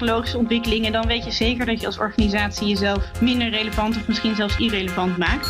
Technologische 0.00 0.38
ontwikkelingen, 0.38 0.92
dan 0.92 1.06
weet 1.06 1.24
je 1.24 1.30
zeker 1.30 1.66
dat 1.66 1.80
je 1.80 1.86
als 1.86 1.98
organisatie 1.98 2.68
jezelf 2.68 3.10
minder 3.20 3.48
relevant 3.48 3.96
of 3.96 4.08
misschien 4.08 4.34
zelfs 4.34 4.56
irrelevant 4.58 5.16
maakt. 5.16 5.46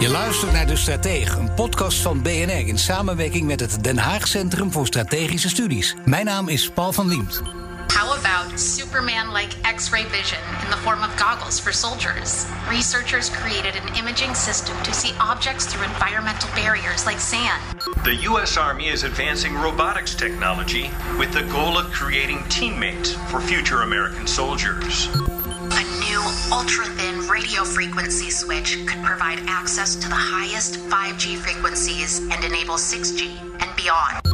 Je 0.00 0.08
luistert 0.08 0.52
naar 0.52 0.66
De 0.66 0.76
Stratege, 0.76 1.38
een 1.38 1.54
podcast 1.54 1.98
van 1.98 2.22
BNR 2.22 2.66
in 2.66 2.78
samenwerking 2.78 3.46
met 3.46 3.60
het 3.60 3.84
Den 3.84 3.98
Haag 3.98 4.28
Centrum 4.28 4.72
voor 4.72 4.86
Strategische 4.86 5.48
Studies. 5.48 5.94
Mijn 6.04 6.24
naam 6.24 6.48
is 6.48 6.70
Paul 6.70 6.92
van 6.92 7.08
Liemt. 7.08 7.61
How 7.90 8.18
about 8.18 8.58
Superman-like 8.58 9.66
X-ray 9.66 10.04
vision 10.04 10.38
in 10.64 10.70
the 10.70 10.76
form 10.78 11.02
of 11.02 11.16
goggles 11.16 11.58
for 11.58 11.72
soldiers? 11.72 12.46
Researchers 12.68 13.30
created 13.30 13.76
an 13.76 13.94
imaging 13.96 14.34
system 14.34 14.76
to 14.82 14.92
see 14.92 15.14
objects 15.20 15.66
through 15.66 15.84
environmental 15.84 16.50
barriers 16.54 17.06
like 17.06 17.20
sand. 17.20 17.62
The 18.04 18.16
U.S. 18.22 18.56
Army 18.56 18.88
is 18.88 19.04
advancing 19.04 19.54
robotics 19.54 20.14
technology 20.14 20.90
with 21.18 21.32
the 21.32 21.44
goal 21.52 21.78
of 21.78 21.92
creating 21.92 22.42
teammates 22.48 23.12
for 23.30 23.40
future 23.40 23.82
American 23.82 24.26
soldiers. 24.26 25.08
A 25.14 25.84
new 26.00 26.20
ultra-thin 26.52 27.28
radio 27.28 27.64
frequency 27.64 28.30
switch 28.30 28.78
could 28.86 29.02
provide 29.02 29.38
access 29.46 29.94
to 29.96 30.08
the 30.08 30.14
highest 30.14 30.74
5G 30.74 31.36
frequencies 31.36 32.18
and 32.30 32.44
enable 32.44 32.74
6G 32.74 33.36
and 33.62 33.76
beyond. 33.76 34.31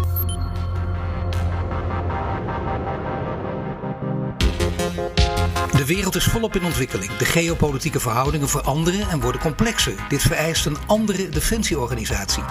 De 5.79 5.87
wereld 5.87 6.17
is 6.17 6.25
volop 6.25 6.57
in 6.57 6.65
ontwikkeling. 6.65 7.17
De 7.17 7.25
geopolitieke 7.25 8.01
verhoudingen 8.01 8.49
veranderen 8.49 9.09
en 9.09 9.21
worden 9.21 9.41
complexer. 9.41 9.95
Dit 10.09 10.23
vereist 10.23 10.67
een 10.67 10.77
andere 10.87 11.29
defensieorganisatie. 11.29 12.43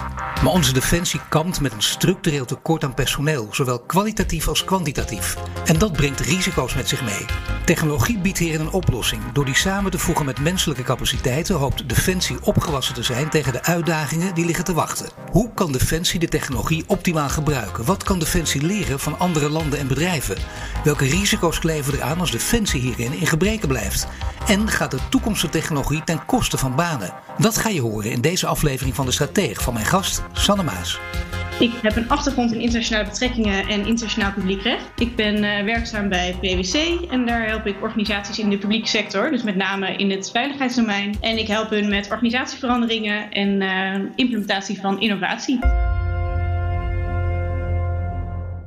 Maar 0.42 0.52
onze 0.52 0.72
defensie 0.72 1.20
kampt 1.28 1.60
met 1.60 1.72
een 1.72 1.82
structureel 1.82 2.44
tekort 2.44 2.84
aan 2.84 2.94
personeel, 2.94 3.48
zowel 3.50 3.78
kwalitatief 3.78 4.48
als 4.48 4.64
kwantitatief. 4.64 5.36
En 5.64 5.78
dat 5.78 5.92
brengt 5.92 6.20
risico's 6.20 6.74
met 6.74 6.88
zich 6.88 7.04
mee. 7.04 7.26
Technologie 7.64 8.18
biedt 8.18 8.38
hierin 8.38 8.60
een 8.60 8.70
oplossing. 8.70 9.22
Door 9.32 9.44
die 9.44 9.56
samen 9.56 9.90
te 9.90 9.98
voegen 9.98 10.24
met 10.24 10.40
menselijke 10.40 10.82
capaciteiten 10.82 11.54
hoopt 11.56 11.88
Defensie 11.88 12.36
opgewassen 12.42 12.94
te 12.94 13.02
zijn 13.02 13.28
tegen 13.28 13.52
de 13.52 13.62
uitdagingen 13.62 14.34
die 14.34 14.44
liggen 14.44 14.64
te 14.64 14.74
wachten. 14.74 15.08
Hoe 15.30 15.54
kan 15.54 15.72
Defensie 15.72 16.20
de 16.20 16.28
technologie 16.28 16.84
optimaal 16.86 17.28
gebruiken? 17.28 17.84
Wat 17.84 18.02
kan 18.02 18.18
Defensie 18.18 18.62
leren 18.62 19.00
van 19.00 19.18
andere 19.18 19.48
landen 19.48 19.78
en 19.78 19.86
bedrijven? 19.86 20.36
Welke 20.84 21.04
risico's 21.04 21.58
kleven 21.58 21.92
er 21.92 22.02
aan 22.02 22.20
als 22.20 22.30
Defensie 22.30 22.80
hierin 22.80 23.16
in 23.18 23.26
gebreken 23.26 23.68
blijft? 23.68 24.06
En 24.46 24.68
gaat 24.68 24.90
de 24.90 25.08
toekomstige 25.08 25.52
technologie 25.52 26.04
ten 26.04 26.24
koste 26.24 26.58
van 26.58 26.74
banen? 26.74 27.14
Dat 27.38 27.56
ga 27.56 27.68
je 27.68 27.80
horen 27.80 28.10
in 28.10 28.20
deze 28.20 28.46
aflevering 28.46 28.94
van 28.94 29.06
de 29.06 29.12
Stratege 29.12 29.62
van 29.62 29.74
mijn 29.74 29.86
gast 29.86 30.22
Sanne 30.32 30.62
Maas. 30.62 31.00
Ik 31.58 31.72
heb 31.82 31.96
een 31.96 32.08
achtergrond 32.08 32.52
in 32.52 32.60
internationale 32.60 33.08
betrekkingen 33.08 33.68
en 33.68 33.86
internationaal 33.86 34.32
publiekrecht. 34.32 34.84
Ik 34.96 35.16
ben 35.16 35.44
uh, 35.44 35.64
werkzaam 35.64 36.08
bij 36.08 36.36
PwC 36.40 36.74
en 37.10 37.26
daar 37.26 37.46
help 37.46 37.66
ik 37.66 37.82
organisaties 37.82 38.38
in 38.38 38.50
de 38.50 38.58
publieke 38.58 38.88
sector, 38.88 39.30
dus 39.30 39.42
met 39.42 39.56
name 39.56 39.96
in 39.96 40.10
het 40.10 40.30
veiligheidsdomein. 40.30 41.16
En 41.20 41.38
ik 41.38 41.46
help 41.46 41.70
hun 41.70 41.88
met 41.88 42.10
organisatieveranderingen 42.10 43.30
en 43.30 43.60
uh, 43.60 44.08
implementatie 44.16 44.80
van 44.80 45.00
innovatie. 45.00 45.58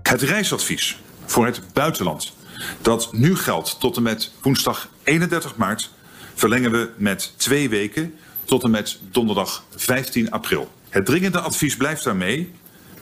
Het 0.02 0.22
reisadvies 0.22 0.98
voor 1.26 1.46
het 1.46 1.62
buitenland, 1.74 2.34
dat 2.82 3.14
nu 3.14 3.36
geldt 3.36 3.80
tot 3.80 3.98
en 3.98 4.04
met 4.04 4.32
woensdag 4.42 4.90
31 5.04 5.56
maart, 5.56 5.92
verlengen 6.34 6.72
we 6.72 6.90
met 6.98 7.34
twee 7.36 7.70
weken 7.70 8.14
tot 8.46 8.64
en 8.64 8.72
met 8.72 9.00
donderdag 9.12 9.64
15 9.76 10.32
april. 10.32 10.72
Het 10.90 11.06
dringende 11.06 11.40
advies 11.40 11.78
blijft 11.78 12.04
daarmee 12.04 12.52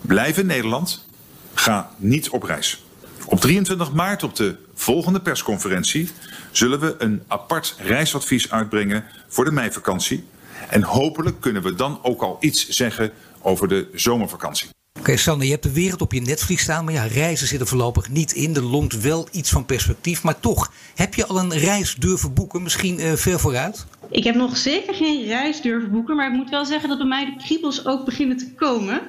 Blijf 0.02 0.38
in 0.38 0.46
Nederland. 0.46 1.06
Ga 1.54 1.92
niet 1.98 2.30
op 2.30 2.44
reis. 2.44 2.84
Op 3.26 3.40
23 3.40 3.92
maart 3.92 4.24
op 4.24 4.36
de 4.36 4.56
volgende 4.74 5.22
persconferentie 5.22 6.10
zullen 6.52 6.80
we 6.80 6.96
een 6.98 7.24
apart 7.28 7.76
reisadvies 7.80 8.52
uitbrengen 8.52 9.06
voor 9.28 9.46
de 9.46 9.52
meivakantie. 9.52 10.24
En 10.70 10.84
hopelijk 10.84 11.42
kunnen 11.42 11.62
we 11.62 11.76
dan 11.76 12.00
ook 12.02 12.22
al 12.22 12.38
iets 12.40 12.70
zeggen 12.70 13.12
over 13.42 13.68
de 13.68 13.90
zomervakantie. 13.94 14.70
Okay, 15.10 15.22
Sander, 15.22 15.46
je 15.46 15.52
hebt 15.52 15.64
de 15.64 15.72
wereld 15.72 16.02
op 16.02 16.14
je 16.14 16.22
netvlies 16.22 16.62
staan, 16.62 16.86
maar 16.86 16.94
ja, 16.94 17.04
reizen 17.04 17.48
zit 17.48 17.60
er 17.60 17.68
voorlopig 17.68 18.10
niet 18.10 18.32
in. 18.32 18.56
Er 18.56 18.64
longt 18.64 19.02
wel 19.02 19.28
iets 19.32 19.50
van 19.50 19.66
perspectief, 19.66 20.24
maar 20.24 20.40
toch, 20.40 20.72
heb 20.96 21.14
je 21.14 21.26
al 21.26 21.40
een 21.40 21.54
reis 21.54 21.96
durven 21.96 22.34
boeken, 22.34 22.64
misschien 22.64 23.00
uh, 23.00 23.14
ver 23.14 23.40
vooruit? 23.40 23.86
Ik 24.10 24.24
heb 24.24 24.36
nog 24.36 24.58
zeker 24.58 24.94
geen 24.94 25.26
reis 25.26 25.62
durven 25.62 25.92
boeken, 25.92 26.16
maar 26.16 26.32
ik 26.32 26.38
moet 26.38 26.50
wel 26.50 26.66
zeggen 26.66 26.90
dat 26.90 26.98
bij 26.98 27.08
mij 27.08 27.26
de 27.26 27.44
kriebels 27.44 27.86
ook 27.86 28.06
beginnen 28.06 28.38
te 28.38 28.54
komen. 28.54 29.02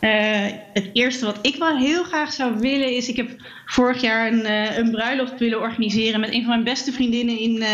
Uh, 0.00 0.10
het 0.72 0.90
eerste 0.92 1.24
wat 1.24 1.38
ik 1.42 1.56
wel 1.56 1.76
heel 1.76 2.04
graag 2.04 2.32
zou 2.32 2.58
willen 2.58 2.96
is, 2.96 3.08
ik 3.08 3.16
heb 3.16 3.30
vorig 3.66 4.00
jaar 4.00 4.32
een, 4.32 4.40
uh, 4.40 4.76
een 4.76 4.90
bruiloft 4.90 5.38
willen 5.38 5.60
organiseren 5.60 6.20
met 6.20 6.32
een 6.32 6.40
van 6.40 6.50
mijn 6.50 6.64
beste 6.64 6.92
vriendinnen 6.92 7.38
in, 7.38 7.64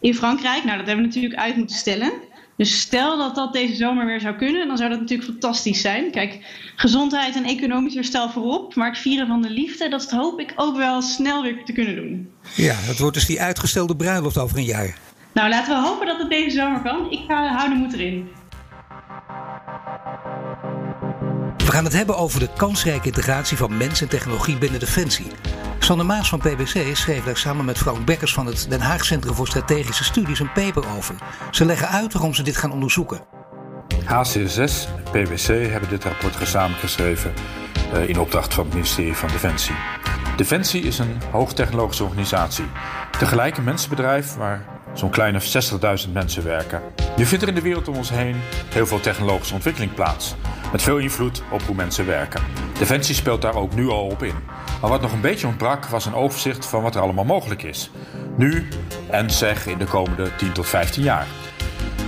in 0.00 0.14
Frankrijk. 0.14 0.64
Nou, 0.64 0.76
dat 0.76 0.86
hebben 0.86 1.04
we 1.04 1.14
natuurlijk 1.14 1.40
uit 1.40 1.56
moeten 1.56 1.76
stellen. 1.76 2.12
Dus 2.56 2.80
stel 2.80 3.18
dat 3.18 3.34
dat 3.34 3.52
deze 3.52 3.74
zomer 3.74 4.06
weer 4.06 4.20
zou 4.20 4.34
kunnen, 4.34 4.68
dan 4.68 4.76
zou 4.76 4.90
dat 4.90 5.00
natuurlijk 5.00 5.30
fantastisch 5.30 5.80
zijn. 5.80 6.10
Kijk, 6.10 6.38
gezondheid 6.76 7.36
en 7.36 7.44
economisch 7.44 7.94
herstel 7.94 8.30
voorop, 8.30 8.74
maar 8.74 8.88
het 8.88 8.98
vieren 8.98 9.26
van 9.26 9.42
de 9.42 9.50
liefde, 9.50 9.88
dat 9.88 10.10
hoop 10.10 10.40
ik 10.40 10.52
ook 10.56 10.76
wel 10.76 11.02
snel 11.02 11.42
weer 11.42 11.64
te 11.64 11.72
kunnen 11.72 11.94
doen. 11.96 12.30
Ja, 12.54 12.76
dat 12.86 12.98
wordt 12.98 13.14
dus 13.14 13.26
die 13.26 13.40
uitgestelde 13.40 13.96
bruiloft 13.96 14.38
over 14.38 14.56
een 14.56 14.64
jaar. 14.64 14.98
Nou, 15.32 15.48
laten 15.48 15.74
we 15.74 15.88
hopen 15.88 16.06
dat 16.06 16.18
het 16.18 16.30
deze 16.30 16.56
zomer 16.56 16.82
kan. 16.82 17.10
Ik 17.10 17.20
ga, 17.28 17.46
hou 17.46 17.68
de 17.68 17.74
moed 17.74 17.92
erin. 17.92 18.28
Gaan 21.76 21.84
het 21.84 21.94
hebben 21.94 22.16
over 22.16 22.40
de 22.40 22.48
kansrijke 22.56 23.06
integratie 23.06 23.56
van 23.56 23.76
mens 23.76 24.00
en 24.00 24.08
technologie 24.08 24.58
binnen 24.58 24.80
Defensie. 24.80 25.26
Sander 25.78 26.06
Maas 26.06 26.28
van 26.28 26.38
PwC 26.38 26.96
schreef 26.96 27.24
daar 27.24 27.36
samen 27.36 27.64
met 27.64 27.78
Frank 27.78 28.04
Bekkers 28.04 28.32
van 28.32 28.46
het 28.46 28.66
Den 28.68 28.80
Haag 28.80 29.04
Centrum 29.04 29.34
voor 29.34 29.46
Strategische 29.46 30.04
Studies 30.04 30.40
een 30.40 30.52
paper 30.52 30.84
over. 30.96 31.14
Ze 31.50 31.64
leggen 31.64 31.88
uit 31.88 32.12
waarom 32.12 32.34
ze 32.34 32.42
dit 32.42 32.56
gaan 32.56 32.72
onderzoeken. 32.72 33.20
HCSS 34.04 34.88
en 34.96 35.02
PwC 35.12 35.46
hebben 35.46 35.88
dit 35.88 36.04
rapport 36.04 36.36
gezamenlijk 36.36 36.80
geschreven 36.80 37.32
in 38.06 38.20
opdracht 38.20 38.54
van 38.54 38.64
het 38.64 38.74
ministerie 38.74 39.14
van 39.14 39.28
Defensie. 39.28 39.74
Defensie 40.36 40.82
is 40.82 40.98
een 40.98 41.20
hoogtechnologische 41.30 42.04
organisatie. 42.04 42.66
Tegelijk 43.18 43.56
een 43.56 43.64
mensenbedrijf 43.64 44.34
waar 44.34 44.75
zo'n 44.98 45.10
kleine 45.10 45.40
60.000 46.06 46.12
mensen 46.12 46.44
werken. 46.44 46.82
Nu 47.16 47.26
vindt 47.26 47.42
er 47.42 47.48
in 47.48 47.54
de 47.54 47.60
wereld 47.60 47.88
om 47.88 47.96
ons 47.96 48.10
heen 48.10 48.36
heel 48.68 48.86
veel 48.86 49.00
technologische 49.00 49.54
ontwikkeling 49.54 49.94
plaats. 49.94 50.34
Met 50.72 50.82
veel 50.82 50.98
invloed 50.98 51.42
op 51.50 51.62
hoe 51.62 51.74
mensen 51.74 52.06
werken. 52.06 52.42
Defensie 52.78 53.14
speelt 53.14 53.42
daar 53.42 53.54
ook 53.54 53.74
nu 53.74 53.88
al 53.88 54.06
op 54.06 54.22
in. 54.22 54.34
Maar 54.80 54.90
wat 54.90 55.00
nog 55.00 55.12
een 55.12 55.20
beetje 55.20 55.46
ontbrak 55.46 55.86
was 55.86 56.06
een 56.06 56.14
overzicht 56.14 56.66
van 56.66 56.82
wat 56.82 56.94
er 56.94 57.00
allemaal 57.00 57.24
mogelijk 57.24 57.62
is. 57.62 57.90
Nu 58.36 58.68
en 59.10 59.30
zeg 59.30 59.66
in 59.66 59.78
de 59.78 59.84
komende 59.84 60.30
10 60.36 60.52
tot 60.52 60.66
15 60.66 61.02
jaar. 61.02 61.26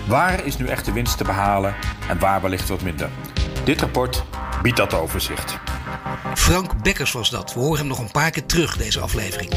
Waar 0.07 0.45
is 0.45 0.57
nu 0.57 0.67
echt 0.67 0.85
de 0.85 0.93
winst 0.93 1.19
te 1.19 1.25
behalen 1.25 1.75
en 2.09 2.19
waar 2.19 2.41
wellicht 2.41 2.69
wat 2.69 2.83
minder? 2.83 3.09
Dit 3.65 3.81
rapport 3.81 4.25
biedt 4.63 4.77
dat 4.77 4.95
overzicht. 4.95 5.59
Frank 6.35 6.83
Bekkers 6.83 7.13
was 7.13 7.31
dat. 7.31 7.55
We 7.55 7.61
horen 7.61 7.79
hem 7.79 7.87
nog 7.87 7.99
een 7.99 8.11
paar 8.11 8.31
keer 8.31 8.47
terug 8.47 8.77
deze 8.77 9.01
aflevering. 9.01 9.53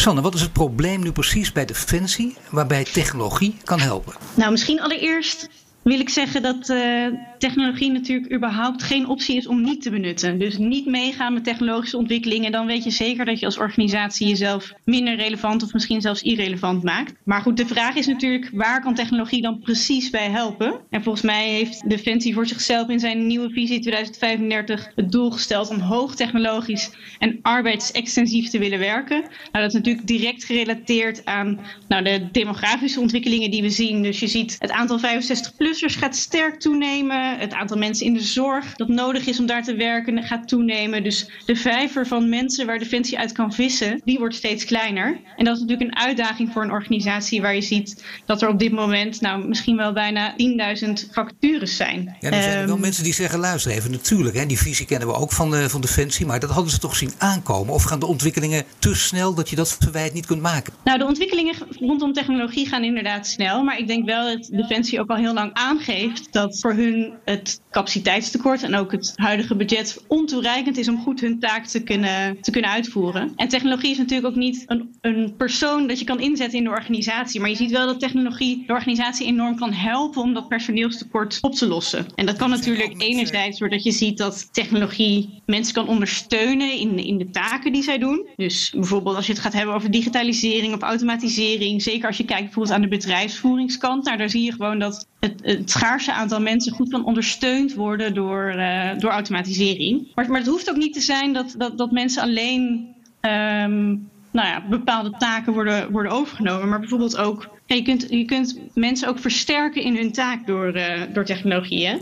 Sanne, 0.00 0.20
wat 0.20 0.34
is 0.34 0.40
het 0.40 0.52
probleem 0.52 1.02
nu 1.02 1.12
precies 1.12 1.52
bij 1.52 1.64
Defensie 1.64 2.36
waarbij 2.50 2.84
technologie 2.84 3.56
kan 3.64 3.80
helpen? 3.80 4.12
Nou, 4.34 4.50
misschien 4.50 4.80
allereerst 4.80 5.48
wil 5.82 6.00
ik 6.00 6.08
zeggen 6.08 6.42
dat 6.42 6.68
uh, 6.68 7.06
technologie 7.38 7.90
natuurlijk 7.92 8.32
überhaupt 8.32 8.82
geen 8.82 9.06
optie 9.06 9.36
is 9.36 9.46
om 9.46 9.62
niet 9.62 9.82
te 9.82 9.90
benutten. 9.90 10.38
Dus 10.38 10.58
niet 10.58 10.86
meegaan 10.86 11.32
met 11.32 11.44
technologische 11.44 11.96
ontwikkelingen. 11.96 12.52
Dan 12.52 12.66
weet 12.66 12.84
je 12.84 12.90
zeker 12.90 13.24
dat 13.24 13.40
je 13.40 13.46
als 13.46 13.58
organisatie 13.58 14.28
jezelf 14.28 14.72
minder 14.84 15.16
relevant 15.16 15.62
of 15.62 15.72
misschien 15.72 16.00
zelfs 16.00 16.22
irrelevant 16.22 16.82
maakt. 16.82 17.14
Maar 17.24 17.40
goed, 17.40 17.56
de 17.56 17.66
vraag 17.66 17.94
is 17.94 18.06
natuurlijk 18.06 18.50
waar 18.52 18.82
kan 18.82 18.94
technologie 18.94 19.42
dan 19.42 19.58
precies 19.58 20.10
bij 20.10 20.30
helpen? 20.30 20.80
En 20.90 21.02
volgens 21.02 21.24
mij 21.24 21.48
heeft 21.48 21.90
Defensie 21.90 22.34
voor 22.34 22.46
zichzelf 22.46 22.88
in 22.88 23.00
zijn 23.00 23.26
nieuwe 23.26 23.50
visie 23.50 23.80
2035 23.80 24.92
het 24.94 25.12
doel 25.12 25.30
gesteld 25.30 25.70
om 25.70 25.78
hoogtechnologisch 25.78 26.90
en 27.18 27.38
arbeidsextensief 27.42 28.48
te 28.48 28.58
willen 28.58 28.78
werken. 28.78 29.20
Nou, 29.20 29.30
dat 29.64 29.66
is 29.66 29.72
natuurlijk 29.72 30.06
direct 30.06 30.44
gerelateerd 30.44 31.24
aan 31.24 31.60
nou, 31.88 32.04
de 32.04 32.28
demografische 32.32 33.00
ontwikkelingen 33.00 33.50
die 33.50 33.62
we 33.62 33.70
zien. 33.70 34.02
Dus 34.02 34.20
je 34.20 34.26
ziet 34.26 34.56
het 34.58 34.70
aantal 34.70 34.98
65 34.98 35.56
plus 35.56 35.69
dertigplussers 35.70 35.96
gaat 35.96 36.16
sterk 36.16 36.60
toenemen. 36.60 37.38
Het 37.38 37.52
aantal 37.52 37.76
mensen 37.76 38.06
in 38.06 38.14
de 38.14 38.20
zorg 38.20 38.74
dat 38.76 38.88
nodig 38.88 39.26
is 39.26 39.38
om 39.38 39.46
daar 39.46 39.62
te 39.62 39.74
werken 39.74 40.22
gaat 40.22 40.48
toenemen. 40.48 41.02
Dus 41.02 41.30
de 41.46 41.56
vijver 41.56 42.06
van 42.06 42.28
mensen 42.28 42.66
waar 42.66 42.78
Defensie 42.78 43.18
uit 43.18 43.32
kan 43.32 43.52
vissen, 43.52 44.00
die 44.04 44.18
wordt 44.18 44.34
steeds 44.34 44.64
kleiner. 44.64 45.20
En 45.36 45.44
dat 45.44 45.54
is 45.54 45.60
natuurlijk 45.60 45.90
een 45.90 45.96
uitdaging 45.96 46.52
voor 46.52 46.62
een 46.62 46.70
organisatie 46.70 47.40
waar 47.40 47.54
je 47.54 47.60
ziet 47.60 48.04
dat 48.26 48.42
er 48.42 48.48
op 48.48 48.58
dit 48.58 48.72
moment 48.72 49.20
nou 49.20 49.48
misschien 49.48 49.76
wel 49.76 49.92
bijna 49.92 50.34
10.000 50.36 50.92
vacatures 51.10 51.76
zijn. 51.76 52.16
Ja, 52.20 52.30
er 52.30 52.42
zijn 52.42 52.66
wel 52.66 52.74
Ehm, 52.74 52.80
mensen 52.80 53.04
die 53.04 53.14
zeggen, 53.14 53.38
luister 53.38 53.72
even, 53.72 53.90
natuurlijk, 53.90 54.36
hè, 54.36 54.46
die 54.46 54.58
visie 54.58 54.86
kennen 54.86 55.08
we 55.08 55.14
ook 55.14 55.32
van, 55.32 55.50
de, 55.50 55.68
van 55.68 55.80
Defensie, 55.80 56.26
maar 56.26 56.40
dat 56.40 56.50
hadden 56.50 56.72
ze 56.72 56.78
toch 56.78 56.96
zien 56.96 57.12
aankomen? 57.18 57.74
Of 57.74 57.82
gaan 57.82 57.98
de 57.98 58.06
ontwikkelingen 58.06 58.64
te 58.78 58.94
snel 58.94 59.34
dat 59.34 59.50
je 59.50 59.56
dat 59.56 59.76
verwijt 59.80 60.12
niet 60.12 60.26
kunt 60.26 60.42
maken? 60.42 60.72
Nou, 60.84 60.98
de 60.98 61.04
ontwikkelingen 61.04 61.54
rondom 61.80 62.12
technologie 62.12 62.66
gaan 62.68 62.84
inderdaad 62.84 63.26
snel. 63.26 63.62
Maar 63.62 63.78
ik 63.78 63.86
denk 63.86 64.06
wel 64.06 64.36
dat 64.36 64.48
Defensie 64.52 65.00
ook 65.00 65.10
al 65.10 65.16
heel 65.16 65.34
lang 65.34 65.52
aangeeft 65.60 66.32
dat 66.32 66.58
voor 66.60 66.72
hun 66.72 67.12
het 67.24 67.60
capaciteitstekort 67.70 68.62
en 68.62 68.74
ook 68.74 68.92
het 68.92 69.12
huidige 69.14 69.56
budget 69.56 70.04
ontoereikend 70.06 70.76
is 70.76 70.88
om 70.88 71.02
goed 71.02 71.20
hun 71.20 71.38
taak 71.38 71.66
te 71.66 71.82
kunnen, 71.82 72.40
te 72.40 72.50
kunnen 72.50 72.70
uitvoeren. 72.70 73.32
En 73.36 73.48
technologie 73.48 73.90
is 73.90 73.98
natuurlijk 73.98 74.28
ook 74.28 74.40
niet 74.40 74.64
een, 74.66 74.94
een 75.00 75.34
persoon 75.36 75.86
dat 75.86 75.98
je 75.98 76.04
kan 76.04 76.20
inzetten 76.20 76.58
in 76.58 76.64
de 76.64 76.70
organisatie. 76.70 77.40
Maar 77.40 77.50
je 77.50 77.56
ziet 77.56 77.70
wel 77.70 77.86
dat 77.86 78.00
technologie 78.00 78.66
de 78.66 78.72
organisatie 78.72 79.26
enorm 79.26 79.56
kan 79.56 79.72
helpen 79.72 80.22
om 80.22 80.34
dat 80.34 80.48
personeelstekort 80.48 81.38
op 81.40 81.54
te 81.54 81.66
lossen. 81.66 82.06
En 82.14 82.26
dat 82.26 82.36
kan 82.36 82.50
natuurlijk 82.50 82.94
enerzijds 83.02 83.58
doordat 83.58 83.82
je 83.82 83.92
ziet 83.92 84.18
dat 84.18 84.48
technologie 84.52 85.42
mensen 85.46 85.74
kan 85.74 85.88
ondersteunen 85.88 86.72
in, 86.72 86.98
in 86.98 87.18
de 87.18 87.30
taken 87.30 87.72
die 87.72 87.82
zij 87.82 87.98
doen. 87.98 88.26
Dus 88.36 88.70
bijvoorbeeld 88.70 89.16
als 89.16 89.26
je 89.26 89.32
het 89.32 89.42
gaat 89.42 89.52
hebben 89.52 89.74
over 89.74 89.90
digitalisering 89.90 90.74
of 90.74 90.80
automatisering. 90.80 91.82
Zeker 91.82 92.06
als 92.06 92.16
je 92.16 92.24
kijkt 92.24 92.44
bijvoorbeeld 92.44 92.74
aan 92.74 92.82
de 92.82 92.88
bedrijfsvoeringskant. 92.88 94.04
Nou, 94.04 94.16
daar 94.16 94.30
zie 94.30 94.44
je 94.44 94.52
gewoon 94.52 94.78
dat 94.78 95.06
het, 95.20 95.40
het 95.58 95.70
schaarse 95.70 96.12
aantal 96.12 96.40
mensen 96.40 96.72
goed 96.72 96.90
kan 96.90 97.04
ondersteund 97.04 97.74
worden 97.74 98.14
door, 98.14 98.48
eh, 98.48 98.98
door 98.98 99.10
automatisering. 99.10 100.08
Maar, 100.14 100.28
maar 100.28 100.40
het 100.40 100.48
hoeft 100.48 100.70
ook 100.70 100.76
niet 100.76 100.92
te 100.92 101.00
zijn 101.00 101.32
dat, 101.32 101.54
dat, 101.58 101.78
dat 101.78 101.90
mensen 101.90 102.22
alleen 102.22 102.88
ehm, 103.20 103.96
nou 104.30 104.48
ja, 104.48 104.64
bepaalde 104.68 105.14
taken 105.18 105.52
worden, 105.52 105.92
worden 105.92 106.12
overgenomen. 106.12 106.68
Maar 106.68 106.80
bijvoorbeeld 106.80 107.16
ook, 107.16 107.48
je, 107.66 107.82
kunt, 107.82 108.06
je 108.10 108.24
kunt 108.24 108.58
mensen 108.74 109.08
ook 109.08 109.18
versterken 109.18 109.82
in 109.82 109.96
hun 109.96 110.12
taak 110.12 110.46
door, 110.46 110.72
eh, 110.72 111.00
door 111.12 111.24
technologie. 111.24 111.86
Hè? 111.86 111.96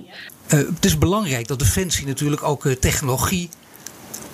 Eh, 0.48 0.58
het 0.58 0.84
is 0.84 0.98
belangrijk 0.98 1.48
dat 1.48 1.58
Defensie 1.58 2.06
natuurlijk 2.06 2.42
ook 2.42 2.66
eh, 2.66 2.72
technologie 2.72 3.48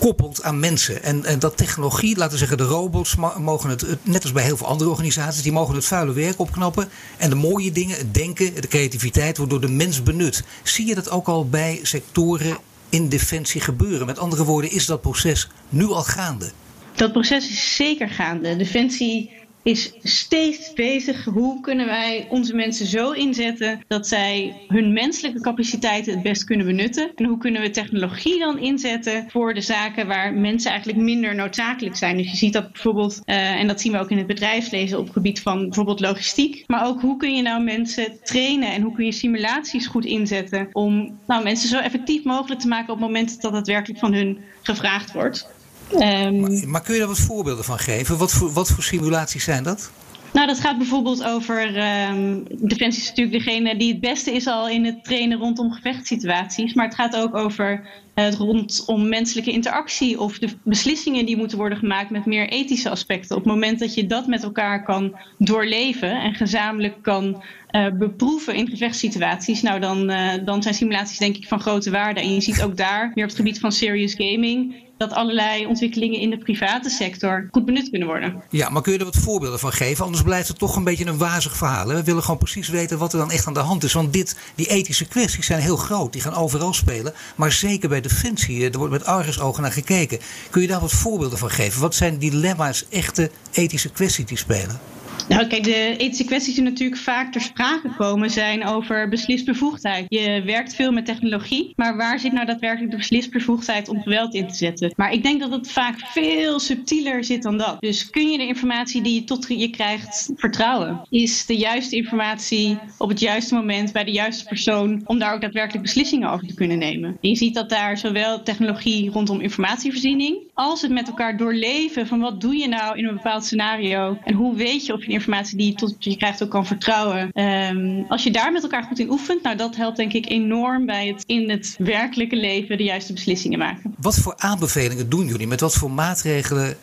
koppelt 0.04 0.42
aan 0.42 0.60
mensen. 0.60 1.02
En, 1.02 1.24
en 1.24 1.38
dat 1.38 1.56
technologie, 1.56 2.16
laten 2.16 2.32
we 2.32 2.38
zeggen, 2.38 2.56
de 2.56 2.64
robots 2.64 3.16
mogen 3.38 3.70
het, 3.70 3.86
net 4.02 4.22
als 4.22 4.32
bij 4.32 4.44
heel 4.44 4.56
veel 4.56 4.66
andere 4.66 4.90
organisaties, 4.90 5.42
die 5.42 5.52
mogen 5.52 5.74
het 5.74 5.84
vuile 5.84 6.12
werk 6.12 6.38
opknappen. 6.38 6.88
En 7.16 7.30
de 7.30 7.36
mooie 7.36 7.72
dingen, 7.72 7.96
het 7.96 8.14
denken, 8.14 8.54
de 8.54 8.68
creativiteit, 8.68 9.36
wordt 9.36 9.52
door 9.52 9.60
de 9.60 9.68
mens 9.68 10.02
benut. 10.02 10.44
Zie 10.62 10.86
je 10.86 10.94
dat 10.94 11.10
ook 11.10 11.26
al 11.26 11.48
bij 11.48 11.80
sectoren 11.82 12.56
in 12.88 13.08
Defensie 13.08 13.60
gebeuren? 13.60 14.06
Met 14.06 14.18
andere 14.18 14.44
woorden, 14.44 14.70
is 14.70 14.86
dat 14.86 15.00
proces 15.00 15.48
nu 15.68 15.86
al 15.86 16.02
gaande? 16.02 16.50
Dat 16.94 17.12
proces 17.12 17.50
is 17.50 17.76
zeker 17.76 18.08
gaande. 18.08 18.56
Defensie 18.56 19.30
is 19.64 19.92
steeds 20.02 20.72
bezig. 20.72 21.24
Hoe 21.24 21.60
kunnen 21.60 21.86
wij 21.86 22.26
onze 22.30 22.54
mensen 22.54 22.86
zo 22.86 23.10
inzetten 23.10 23.84
dat 23.88 24.06
zij 24.08 24.64
hun 24.68 24.92
menselijke 24.92 25.40
capaciteiten 25.40 26.12
het 26.12 26.22
best 26.22 26.44
kunnen 26.44 26.66
benutten? 26.66 27.12
En 27.14 27.24
hoe 27.24 27.38
kunnen 27.38 27.62
we 27.62 27.70
technologie 27.70 28.38
dan 28.38 28.58
inzetten 28.58 29.24
voor 29.28 29.54
de 29.54 29.60
zaken 29.60 30.06
waar 30.06 30.34
mensen 30.34 30.70
eigenlijk 30.70 31.00
minder 31.00 31.34
noodzakelijk 31.34 31.96
zijn? 31.96 32.16
Dus 32.16 32.30
je 32.30 32.36
ziet 32.36 32.52
dat 32.52 32.72
bijvoorbeeld, 32.72 33.20
eh, 33.24 33.60
en 33.60 33.66
dat 33.66 33.80
zien 33.80 33.92
we 33.92 33.98
ook 33.98 34.10
in 34.10 34.18
het 34.18 34.26
bedrijfsleven 34.26 34.98
op 34.98 35.04
het 35.04 35.12
gebied 35.12 35.40
van 35.40 35.60
bijvoorbeeld 35.60 36.00
logistiek. 36.00 36.64
Maar 36.66 36.86
ook 36.86 37.00
hoe 37.00 37.16
kun 37.16 37.34
je 37.36 37.42
nou 37.42 37.62
mensen 37.62 38.18
trainen 38.22 38.72
en 38.72 38.82
hoe 38.82 38.94
kun 38.94 39.04
je 39.04 39.12
simulaties 39.12 39.86
goed 39.86 40.04
inzetten 40.04 40.68
om 40.72 41.18
nou, 41.26 41.42
mensen 41.42 41.68
zo 41.68 41.78
effectief 41.78 42.24
mogelijk 42.24 42.60
te 42.60 42.68
maken 42.68 42.92
op 42.92 42.98
het 42.98 43.06
moment 43.06 43.40
dat 43.40 43.52
het 43.52 43.66
werkelijk 43.66 44.00
van 44.00 44.14
hun 44.14 44.38
gevraagd 44.62 45.12
wordt. 45.12 45.48
Ehm, 45.90 46.40
Maar, 46.40 46.68
maar 46.68 46.82
kun 46.82 46.92
je 46.92 46.98
daar 46.98 47.08
wat 47.08 47.18
voorbeelden 47.18 47.64
van 47.64 47.78
geven? 47.78 48.18
Wat 48.18 48.32
voor, 48.32 48.52
wat 48.52 48.68
voor 48.68 48.82
simulaties 48.82 49.44
zijn 49.44 49.62
dat? 49.62 49.90
Nou, 50.34 50.46
dat 50.46 50.60
gaat 50.60 50.78
bijvoorbeeld 50.78 51.24
over. 51.24 51.76
ehm 51.76 52.38
Defensie 52.48 53.02
is 53.02 53.08
natuurlijk 53.08 53.44
degene 53.44 53.76
die 53.76 53.92
het 53.92 54.00
beste 54.00 54.32
is 54.32 54.46
al 54.46 54.68
in 54.68 54.84
het 54.84 55.04
trainen 55.04 55.38
rondom 55.38 55.72
gevechtssituaties. 55.72 56.74
Maar 56.74 56.84
het 56.84 56.94
gaat 56.94 57.16
ook 57.16 57.34
over 57.34 57.86
het 58.14 58.34
rondom 58.34 59.08
menselijke 59.08 59.50
interactie 59.50 60.20
of 60.20 60.38
de 60.38 60.48
beslissingen 60.62 61.26
die 61.26 61.36
moeten 61.36 61.58
worden 61.58 61.78
gemaakt 61.78 62.10
met 62.10 62.26
meer 62.26 62.48
ethische 62.48 62.90
aspecten. 62.90 63.36
Op 63.36 63.44
het 63.44 63.52
moment 63.52 63.78
dat 63.78 63.94
je 63.94 64.06
dat 64.06 64.26
met 64.26 64.42
elkaar 64.42 64.82
kan 64.82 65.16
doorleven 65.38 66.20
en 66.20 66.34
gezamenlijk 66.34 66.94
kan 67.02 67.42
eh, 67.74 67.86
beproeven 67.92 68.54
in 68.54 68.68
gevechtssituaties, 68.68 69.62
nou 69.62 69.80
dan, 69.80 70.10
eh, 70.10 70.44
dan 70.44 70.62
zijn 70.62 70.74
simulaties 70.74 71.18
denk 71.18 71.36
ik 71.36 71.48
van 71.48 71.60
grote 71.60 71.90
waarde. 71.90 72.20
En 72.20 72.34
je 72.34 72.40
ziet 72.40 72.62
ook 72.62 72.76
daar, 72.76 73.10
weer 73.14 73.24
op 73.24 73.30
het 73.30 73.38
gebied 73.38 73.60
van 73.60 73.72
serious 73.72 74.14
gaming, 74.14 74.74
dat 74.96 75.12
allerlei 75.12 75.66
ontwikkelingen 75.66 76.20
in 76.20 76.30
de 76.30 76.38
private 76.38 76.90
sector 76.90 77.48
goed 77.50 77.64
benut 77.64 77.90
kunnen 77.90 78.08
worden. 78.08 78.42
Ja, 78.50 78.68
maar 78.68 78.82
kun 78.82 78.92
je 78.92 78.98
er 78.98 79.04
wat 79.04 79.16
voorbeelden 79.16 79.58
van 79.58 79.72
geven? 79.72 80.04
Anders 80.04 80.22
blijft 80.22 80.48
het 80.48 80.58
toch 80.58 80.76
een 80.76 80.84
beetje 80.84 81.06
een 81.06 81.18
wazig 81.18 81.56
verhaal. 81.56 81.86
We 81.86 82.02
willen 82.02 82.22
gewoon 82.22 82.38
precies 82.38 82.68
weten 82.68 82.98
wat 82.98 83.12
er 83.12 83.18
dan 83.18 83.30
echt 83.30 83.46
aan 83.46 83.54
de 83.54 83.60
hand 83.60 83.84
is. 83.84 83.92
Want 83.92 84.12
dit, 84.12 84.36
die 84.54 84.68
ethische 84.68 85.08
kwesties 85.08 85.46
zijn 85.46 85.60
heel 85.60 85.76
groot. 85.76 86.12
Die 86.12 86.22
gaan 86.22 86.34
overal 86.34 86.72
spelen. 86.72 87.12
Maar 87.36 87.52
zeker 87.52 87.88
bij 87.88 88.00
Defensie, 88.00 88.60
eh, 88.60 88.72
er 88.72 88.78
wordt 88.78 88.92
met 88.92 89.04
argusogen 89.04 89.62
naar 89.62 89.72
gekeken. 89.72 90.18
Kun 90.50 90.62
je 90.62 90.68
daar 90.68 90.80
wat 90.80 90.92
voorbeelden 90.92 91.38
van 91.38 91.50
geven? 91.50 91.80
Wat 91.80 91.94
zijn 91.94 92.18
dilemma's, 92.18 92.84
echte 92.88 93.30
ethische 93.52 93.90
kwesties 93.90 94.26
die 94.26 94.38
spelen? 94.38 94.80
Nou, 95.28 95.46
kijk, 95.46 95.64
de 95.64 95.94
ethische 95.96 96.24
kwesties 96.24 96.54
die 96.54 96.62
natuurlijk 96.62 97.00
vaak 97.00 97.32
ter 97.32 97.40
sprake 97.40 97.94
komen 97.96 98.30
zijn 98.30 98.66
over 98.66 99.08
beslisbevoegdheid. 99.08 100.04
Je 100.08 100.42
werkt 100.44 100.74
veel 100.74 100.92
met 100.92 101.06
technologie, 101.06 101.72
maar 101.76 101.96
waar 101.96 102.18
zit 102.18 102.32
nou 102.32 102.46
daadwerkelijk 102.46 102.90
de 102.90 102.96
beslisbevoegdheid 102.96 103.88
om 103.88 104.02
geweld 104.02 104.34
in 104.34 104.48
te 104.48 104.54
zetten? 104.54 104.92
Maar 104.96 105.12
ik 105.12 105.22
denk 105.22 105.40
dat 105.40 105.50
het 105.50 105.70
vaak 105.70 105.98
veel 105.98 106.58
subtieler 106.58 107.24
zit 107.24 107.42
dan 107.42 107.58
dat. 107.58 107.76
Dus 107.80 108.10
kun 108.10 108.30
je 108.30 108.38
de 108.38 108.46
informatie 108.46 109.02
die 109.02 109.14
je 109.14 109.24
tot 109.24 109.46
je 109.48 109.70
krijgt 109.70 110.32
vertrouwen? 110.36 111.00
Is 111.10 111.46
de 111.46 111.56
juiste 111.56 111.96
informatie 111.96 112.78
op 112.98 113.08
het 113.08 113.20
juiste 113.20 113.54
moment 113.54 113.92
bij 113.92 114.04
de 114.04 114.12
juiste 114.12 114.44
persoon 114.44 115.02
om 115.04 115.18
daar 115.18 115.34
ook 115.34 115.40
daadwerkelijk 115.40 115.84
beslissingen 115.84 116.30
over 116.30 116.46
te 116.46 116.54
kunnen 116.54 116.78
nemen? 116.78 117.16
Je 117.20 117.36
ziet 117.36 117.54
dat 117.54 117.68
daar 117.68 117.98
zowel 117.98 118.42
technologie 118.42 119.10
rondom 119.10 119.40
informatievoorziening 119.40 120.38
als 120.54 120.82
het 120.82 120.90
met 120.90 121.08
elkaar 121.08 121.36
doorleven 121.36 122.06
van 122.06 122.20
wat 122.20 122.40
doe 122.40 122.56
je 122.56 122.68
nou 122.68 122.98
in 122.98 123.06
een 123.06 123.14
bepaald 123.14 123.44
scenario 123.44 124.18
en 124.24 124.34
hoe 124.34 124.56
weet 124.56 124.86
je 124.86 124.92
of 124.92 125.06
je 125.06 125.12
informatie 125.14 125.56
die 125.56 125.66
je 125.66 125.74
tot 125.74 125.96
je 125.98 126.16
krijgt 126.16 126.42
ook 126.42 126.50
kan 126.50 126.66
vertrouwen. 126.66 127.32
Ehm, 127.32 128.02
als 128.08 128.22
je 128.22 128.30
daar 128.30 128.52
met 128.52 128.62
elkaar 128.62 128.82
goed 128.82 128.98
in 128.98 129.10
oefent, 129.10 129.42
nou 129.42 129.56
dat 129.56 129.76
helpt 129.76 129.96
denk 129.96 130.12
ik 130.12 130.28
enorm 130.28 130.86
bij 130.86 131.06
het 131.06 131.22
in 131.26 131.50
het 131.50 131.74
werkelijke 131.78 132.36
leven 132.36 132.76
de 132.76 132.84
juiste 132.84 133.12
beslissingen 133.12 133.58
maken. 133.58 133.94
Wat 133.98 134.18
voor 134.18 134.34
aanbevelingen 134.36 135.08
doen 135.08 135.26
jullie? 135.26 135.46
Met 135.46 135.60
wat 135.60 135.74
voor 135.74 135.90
maatregelen 135.90 136.76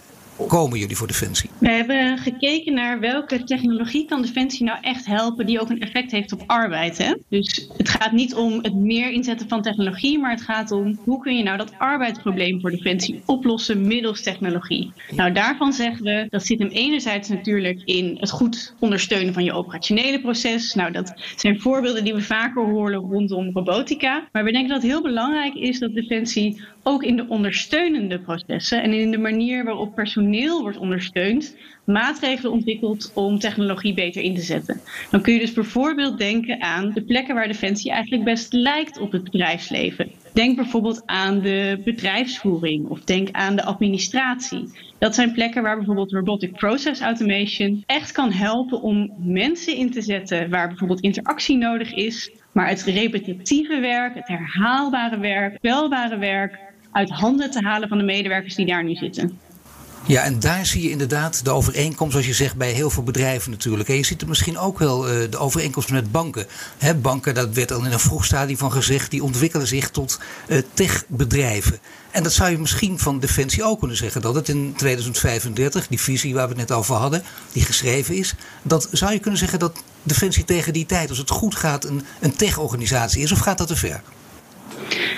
komen 0.47 0.79
jullie 0.79 0.95
voor 0.95 1.07
Defensie? 1.07 1.49
We 1.57 1.69
hebben 1.69 2.17
gekeken 2.17 2.73
naar 2.73 2.99
welke 2.99 3.43
technologie 3.43 4.05
kan 4.05 4.21
Defensie 4.21 4.65
nou 4.65 4.77
echt 4.81 5.05
helpen 5.05 5.45
die 5.45 5.61
ook 5.61 5.69
een 5.69 5.81
effect 5.81 6.11
heeft 6.11 6.31
op 6.31 6.43
arbeid. 6.45 6.97
Hè? 6.97 7.13
Dus 7.29 7.67
het 7.77 7.89
gaat 7.89 8.11
niet 8.11 8.35
om 8.35 8.59
het 8.61 8.75
meer 8.75 9.11
inzetten 9.11 9.47
van 9.47 9.61
technologie, 9.61 10.19
maar 10.19 10.31
het 10.31 10.41
gaat 10.41 10.71
om 10.71 10.99
hoe 11.03 11.21
kun 11.21 11.37
je 11.37 11.43
nou 11.43 11.57
dat 11.57 11.73
arbeidsprobleem 11.77 12.61
voor 12.61 12.71
Defensie 12.71 13.21
oplossen 13.25 13.87
middels 13.87 14.23
technologie. 14.23 14.91
Nou, 15.15 15.31
daarvan 15.31 15.73
zeggen 15.73 16.03
we 16.03 16.27
dat 16.29 16.45
zit 16.45 16.59
hem 16.59 16.69
enerzijds 16.69 17.29
natuurlijk 17.29 17.81
in 17.85 18.17
het 18.19 18.31
goed 18.31 18.75
ondersteunen 18.79 19.33
van 19.33 19.43
je 19.43 19.53
operationele 19.53 20.21
proces. 20.21 20.73
Nou, 20.73 20.91
dat 20.91 21.13
zijn 21.35 21.59
voorbeelden 21.59 22.03
die 22.03 22.13
we 22.13 22.21
vaker 22.21 22.65
horen 22.65 22.99
rondom 22.99 23.49
robotica. 23.53 24.27
Maar 24.31 24.43
we 24.43 24.51
denken 24.51 24.69
dat 24.69 24.81
het 24.81 24.91
heel 24.91 25.01
belangrijk 25.01 25.53
is 25.53 25.79
dat 25.79 25.93
Defensie 25.93 26.61
ook 26.83 27.03
in 27.03 27.15
de 27.15 27.25
ondersteunende 27.27 28.19
processen 28.19 28.83
en 28.83 28.93
in 28.93 29.11
de 29.11 29.17
manier 29.17 29.63
waarop 29.63 29.95
personeel 29.95 30.29
wordt 30.39 30.77
ondersteund, 30.77 31.55
maatregelen 31.83 32.51
ontwikkelt 32.51 33.11
om 33.13 33.39
technologie 33.39 33.93
beter 33.93 34.21
in 34.21 34.35
te 34.35 34.41
zetten. 34.41 34.81
Dan 35.11 35.21
kun 35.21 35.33
je 35.33 35.39
dus 35.39 35.53
bijvoorbeeld 35.53 36.17
denken 36.17 36.61
aan 36.61 36.91
de 36.93 37.01
plekken 37.01 37.35
waar 37.35 37.47
Defensie 37.47 37.91
eigenlijk 37.91 38.23
best 38.23 38.53
lijkt 38.53 38.99
op 38.99 39.11
het 39.11 39.23
bedrijfsleven. 39.23 40.11
Denk 40.33 40.55
bijvoorbeeld 40.55 41.03
aan 41.05 41.39
de 41.39 41.81
bedrijfsvoering 41.83 42.87
of 42.87 43.03
denk 43.03 43.27
aan 43.31 43.55
de 43.55 43.63
administratie. 43.63 44.69
Dat 44.99 45.15
zijn 45.15 45.33
plekken 45.33 45.63
waar 45.63 45.75
bijvoorbeeld 45.75 46.11
robotic 46.11 46.53
process 46.53 47.01
automation 47.01 47.83
echt 47.85 48.11
kan 48.11 48.31
helpen 48.31 48.81
om 48.81 49.13
mensen 49.17 49.75
in 49.75 49.91
te 49.91 50.01
zetten 50.01 50.49
waar 50.49 50.67
bijvoorbeeld 50.67 51.01
interactie 51.01 51.57
nodig 51.57 51.93
is, 51.93 52.31
maar 52.51 52.67
het 52.67 52.83
repetitieve 52.83 53.79
werk, 53.79 54.15
het 54.15 54.27
herhaalbare 54.27 55.19
werk, 55.19 55.55
spelbare 55.55 56.17
werk 56.17 56.59
uit 56.91 57.09
handen 57.09 57.51
te 57.51 57.59
halen 57.63 57.89
van 57.89 57.97
de 57.97 58.03
medewerkers 58.03 58.55
die 58.55 58.65
daar 58.65 58.83
nu 58.83 58.95
zitten. 58.95 59.39
Ja, 60.05 60.23
en 60.23 60.39
daar 60.39 60.65
zie 60.65 60.81
je 60.83 60.89
inderdaad 60.89 61.45
de 61.45 61.51
overeenkomst, 61.51 62.11
zoals 62.11 62.27
je 62.27 62.33
zegt, 62.33 62.55
bij 62.55 62.71
heel 62.71 62.89
veel 62.89 63.03
bedrijven 63.03 63.51
natuurlijk. 63.51 63.89
En 63.89 63.95
je 63.95 64.05
ziet 64.05 64.21
er 64.21 64.27
misschien 64.27 64.57
ook 64.57 64.79
wel 64.79 65.07
uh, 65.09 65.29
de 65.29 65.37
overeenkomst 65.37 65.91
met 65.91 66.11
banken. 66.11 66.45
Banken, 67.01 67.33
dat 67.33 67.53
werd 67.53 67.71
al 67.71 67.85
in 67.85 67.91
een 67.91 67.99
vroeg 67.99 68.25
stadium 68.25 68.57
van 68.57 68.71
gezegd, 68.71 69.11
die 69.11 69.23
ontwikkelen 69.23 69.67
zich 69.67 69.89
tot 69.89 70.19
uh, 70.47 70.57
techbedrijven. 70.73 71.79
En 72.11 72.23
dat 72.23 72.33
zou 72.33 72.51
je 72.51 72.57
misschien 72.57 72.99
van 72.99 73.19
Defensie 73.19 73.63
ook 73.63 73.79
kunnen 73.79 73.97
zeggen. 73.97 74.21
Dat 74.21 74.35
het 74.35 74.49
in 74.49 74.73
2035, 74.75 75.87
die 75.87 75.99
visie 75.99 76.33
waar 76.33 76.47
we 76.47 76.59
het 76.59 76.69
net 76.69 76.77
over 76.77 76.95
hadden, 76.95 77.23
die 77.51 77.65
geschreven 77.65 78.15
is. 78.15 78.33
Dat 78.61 78.87
zou 78.91 79.11
je 79.13 79.19
kunnen 79.19 79.39
zeggen 79.39 79.59
dat 79.59 79.83
Defensie 80.03 80.43
tegen 80.43 80.73
die 80.73 80.85
tijd, 80.85 81.09
als 81.09 81.17
het 81.17 81.29
goed 81.29 81.55
gaat, 81.55 81.85
een, 81.85 82.01
een 82.19 82.35
tech-organisatie 82.35 83.23
is? 83.23 83.31
Of 83.31 83.39
gaat 83.39 83.57
dat 83.57 83.67
te 83.67 83.75
ver? 83.75 84.01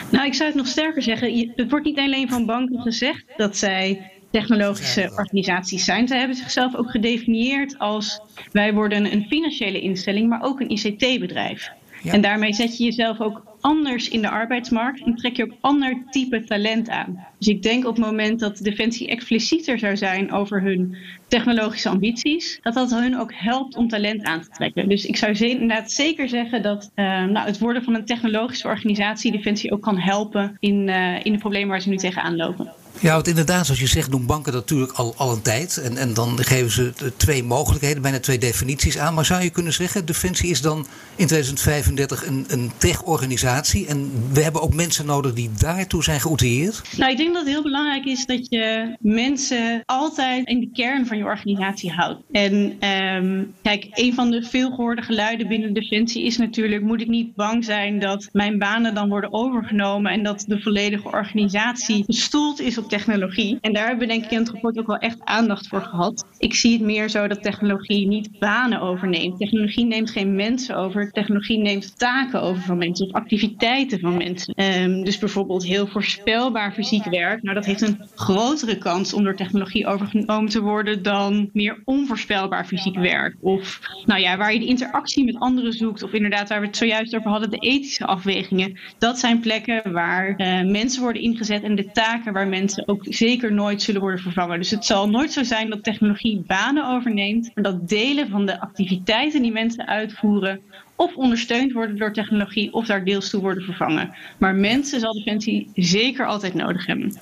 Nou, 0.10 0.26
ik 0.26 0.34
zou 0.34 0.50
het 0.50 0.58
nog 0.58 0.68
sterker 0.68 1.02
zeggen. 1.02 1.52
Het 1.56 1.70
wordt 1.70 1.86
niet 1.86 2.00
alleen 2.00 2.30
van 2.30 2.46
banken 2.46 2.82
gezegd 2.82 3.24
dat 3.38 3.58
zij 3.58 4.12
technologische 4.34 5.12
organisaties 5.16 5.86
zijn. 5.86 6.08
Zij 6.08 6.18
hebben 6.18 6.38
zichzelf 6.38 6.76
ook 6.76 6.92
gedefinieerd 6.92 7.80
als 7.80 8.20
wij 8.52 8.74
worden 8.74 9.14
een 9.14 9.26
financiële 9.30 9.82
instelling, 9.82 10.30
maar 10.30 10.44
ook 10.44 10.60
een 10.60 10.72
ICT-bedrijf. 10.72 11.72
En 12.04 12.22
daarmee 12.22 12.54
zet 12.54 12.78
je 12.78 12.84
jezelf 12.84 13.22
ook 13.22 13.44
anders 13.62 14.10
in 14.10 14.22
de 14.22 14.30
arbeidsmarkt 14.30 15.04
en 15.04 15.16
trek 15.16 15.36
je 15.36 15.44
ook 15.44 15.58
ander 15.62 16.04
type 16.10 16.44
talent 16.44 16.90
aan. 16.90 17.26
Dus 17.38 17.48
ik 17.48 17.64
denk 17.64 17.86
op 17.88 17.96
het 17.96 18.06
moment 18.06 18.40
dat 18.40 18.58
Defensie 18.58 19.08
explicieter 19.08 19.80
zou 19.80 19.98
zijn 19.98 20.32
over 20.32 20.62
hun 20.62 20.96
technologische 21.28 21.90
ambities, 21.90 22.60
dat 22.62 22.74
dat 22.74 22.92
hun 22.92 23.20
ook 23.20 23.34
helpt 23.34 23.76
om 23.76 23.88
talent 23.88 24.24
aan 24.24 24.42
te 24.42 24.50
trekken. 24.50 24.90
Dus 24.90 25.06
ik 25.06 25.18
zou 25.18 25.34
inderdaad 25.34 25.92
zeker 25.92 26.30
zeggen 26.30 26.62
dat 26.62 26.92
uh, 26.96 27.06
nou, 27.06 27.48
het 27.48 27.60
worden 27.60 27.84
van 27.84 27.96
een 27.96 28.06
technologische 28.06 28.68
organisatie 28.68 29.32
Defensie 29.32 29.72
ook 29.72 29.82
kan 29.82 29.98
helpen 29.98 30.58
in, 30.60 30.88
uh, 30.88 31.26
in 31.26 31.32
de 31.32 31.40
problemen 31.40 31.70
waar 31.70 31.82
ze 31.82 31.90
nu 31.90 31.98
tegenaan 31.98 32.36
lopen. 32.36 32.72
Ja, 33.00 33.14
want 33.14 33.28
inderdaad, 33.28 33.66
zoals 33.66 33.82
je 33.82 33.88
zegt, 33.88 34.12
doen 34.12 34.26
banken 34.26 34.54
natuurlijk 34.54 34.92
al, 34.92 35.14
al 35.18 35.32
een 35.32 35.42
tijd. 35.42 35.78
En, 35.78 35.98
en 35.98 36.14
dan 36.14 36.44
geven 36.44 36.72
ze 36.72 36.94
twee 37.18 37.44
mogelijkheden, 37.44 38.02
bijna 38.02 38.20
twee 38.20 38.38
definities 38.38 38.98
aan. 38.98 39.14
Maar 39.14 39.26
zou 39.26 39.44
je 39.44 39.50
kunnen 39.50 39.74
zeggen, 39.74 40.06
Defensie 40.06 40.50
is 40.50 40.62
dan 40.62 40.86
in 41.16 41.28
2035 41.28 42.28
een, 42.28 42.46
een 42.48 42.72
tech-organisatie. 42.78 43.88
En 43.88 44.12
we 44.34 44.42
hebben 44.42 44.62
ook 44.62 44.74
mensen 44.74 45.06
nodig 45.06 45.34
die 45.34 45.50
daartoe 45.60 46.04
zijn 46.04 46.20
geoutilleerd? 46.20 46.82
Nou, 46.98 47.12
ik 47.12 47.18
denk 47.18 47.34
dat 47.34 47.44
het 47.44 47.52
heel 47.52 47.64
belangrijk 47.64 48.06
is 48.06 48.26
dat 48.26 48.48
je 48.50 48.96
mensen 49.00 49.82
altijd 49.86 50.48
in 50.48 50.60
de 50.60 50.70
kern 50.74 51.08
van 51.08 51.18
je 51.18 51.24
organisatie 51.24 51.92
houdt. 51.92 52.22
En 52.32 52.88
um, 52.90 53.54
kijk, 53.62 53.88
een 53.92 54.14
van 54.14 54.32
de 54.32 54.44
veelgehoorde 54.44 55.02
geluiden 55.02 55.48
binnen 55.48 55.74
Defensie 55.74 56.26
is 56.26 56.38
natuurlijk: 56.38 56.82
moet 56.82 57.02
ik 57.02 57.08
niet 57.08 57.36
bang 57.36 57.66
zijn 57.66 58.00
dat 58.00 58.30
mijn 58.32 58.58
banen 58.58 58.94
dan 58.94 59.10
worden 59.10 59.34
overgenomen 59.34 60.12
en 60.12 60.24
dat 60.24 60.44
de 60.48 60.62
volledige 60.62 61.08
organisatie 61.08 62.04
gestoeld 62.06 62.62
is 62.62 62.78
op 62.78 62.83
technologie. 62.88 63.58
En 63.62 63.74
daar 63.74 63.88
hebben 63.88 64.08
we 64.08 64.14
denk 64.14 64.24
ik 64.24 64.32
in 64.32 64.38
het 64.38 64.50
rapport 64.50 64.80
ook 64.80 64.88
wel 64.88 64.98
echt 64.98 65.18
aandacht 65.24 65.68
voor 65.68 65.82
gehad. 65.82 66.26
Ik 66.38 66.54
zie 66.54 66.74
het 66.74 66.82
meer 66.82 67.10
zo 67.10 67.28
dat 67.28 67.44
technologie 67.44 68.08
niet 68.08 68.40
banen 68.40 68.82
overneemt. 68.82 69.38
Technologie 69.38 69.86
neemt 69.86 70.12
geen 70.12 70.36
mensen 70.36 70.76
over. 70.76 71.12
Technologie 71.12 71.58
neemt 71.58 72.00
taken 72.00 72.42
over 72.42 72.64
van 72.64 72.78
mensen 72.78 73.06
of 73.08 73.14
activiteiten 73.14 74.00
van 74.00 74.18
mensen. 74.18 74.54
Um, 74.82 75.04
dus 75.04 75.18
bijvoorbeeld 75.18 75.66
heel 75.66 75.88
voorspelbaar 75.88 76.74
fysiek 76.74 77.06
werk. 77.06 77.44
Nou, 77.44 77.56
dat 77.56 77.66
heeft 77.66 77.82
een 77.82 78.02
grotere 78.16 78.78
kans 78.78 79.14
om 79.14 79.24
door 79.24 79.36
technologie 79.36 79.88
overgenomen 79.88 80.50
te 80.50 80.62
worden 80.62 81.04
dan 81.04 81.50
meer 81.54 81.82
onvoorspelbaar 81.86 82.66
fysiek 82.66 82.96
werk. 82.96 83.36
Of 83.40 83.80
nou 84.06 84.22
ja, 84.22 84.38
waar 84.38 84.54
je 84.54 84.60
de 84.60 84.66
interactie 84.66 85.26
met 85.26 85.40
anderen 85.40 85.74
zoekt. 85.74 86.04
Of 86.04 86.14
inderdaad, 86.14 86.50
waar 86.50 86.60
we 86.60 86.68
het 86.68 86.78
zojuist 86.78 87.16
over 87.16 87.30
hadden, 87.30 87.50
de 87.50 87.58
ethische 87.58 88.06
afwegingen. 88.06 88.80
Dat 88.98 89.20
zijn 89.20 89.40
plekken 89.40 89.92
waar 89.92 90.34
uh, 90.38 90.72
mensen 90.72 91.02
worden 91.02 91.22
ingezet 91.22 91.64
en 91.64 91.76
de 91.76 91.92
taken 91.92 92.34
waar 92.34 92.48
ook 92.86 93.06
zeker 93.10 93.54
nooit 93.54 93.82
zullen 93.82 94.02
worden 94.02 94.20
vervangen. 94.20 94.60
Dus 94.60 94.72
het 94.72 94.86
zal 94.86 95.10
nooit 95.10 95.32
zo 95.32 95.44
zijn 95.44 95.70
dat 95.70 95.84
technologie 95.84 96.44
banen 96.48 96.88
overneemt, 96.88 97.52
maar 97.54 97.64
dat 97.64 97.90
delen 97.90 98.30
van 98.30 98.46
de 98.46 98.60
activiteiten 98.60 99.42
die 99.42 99.52
mensen 99.52 99.88
uitvoeren 99.88 100.62
of 100.96 101.16
ondersteund 101.16 101.72
worden 101.72 101.98
door 101.98 102.14
technologie 102.14 102.74
of 102.74 102.86
daar 102.86 103.06
deels 103.06 103.30
toe 103.30 103.42
worden 103.42 103.64
vervangen. 103.64 104.14
Maar 104.38 104.56
mensen 104.56 105.00
zal 105.00 105.14
Defensie 105.14 105.70
zeker 105.76 106.26
altijd 106.26 106.54
nodig 106.54 106.86
hebben. 106.86 107.14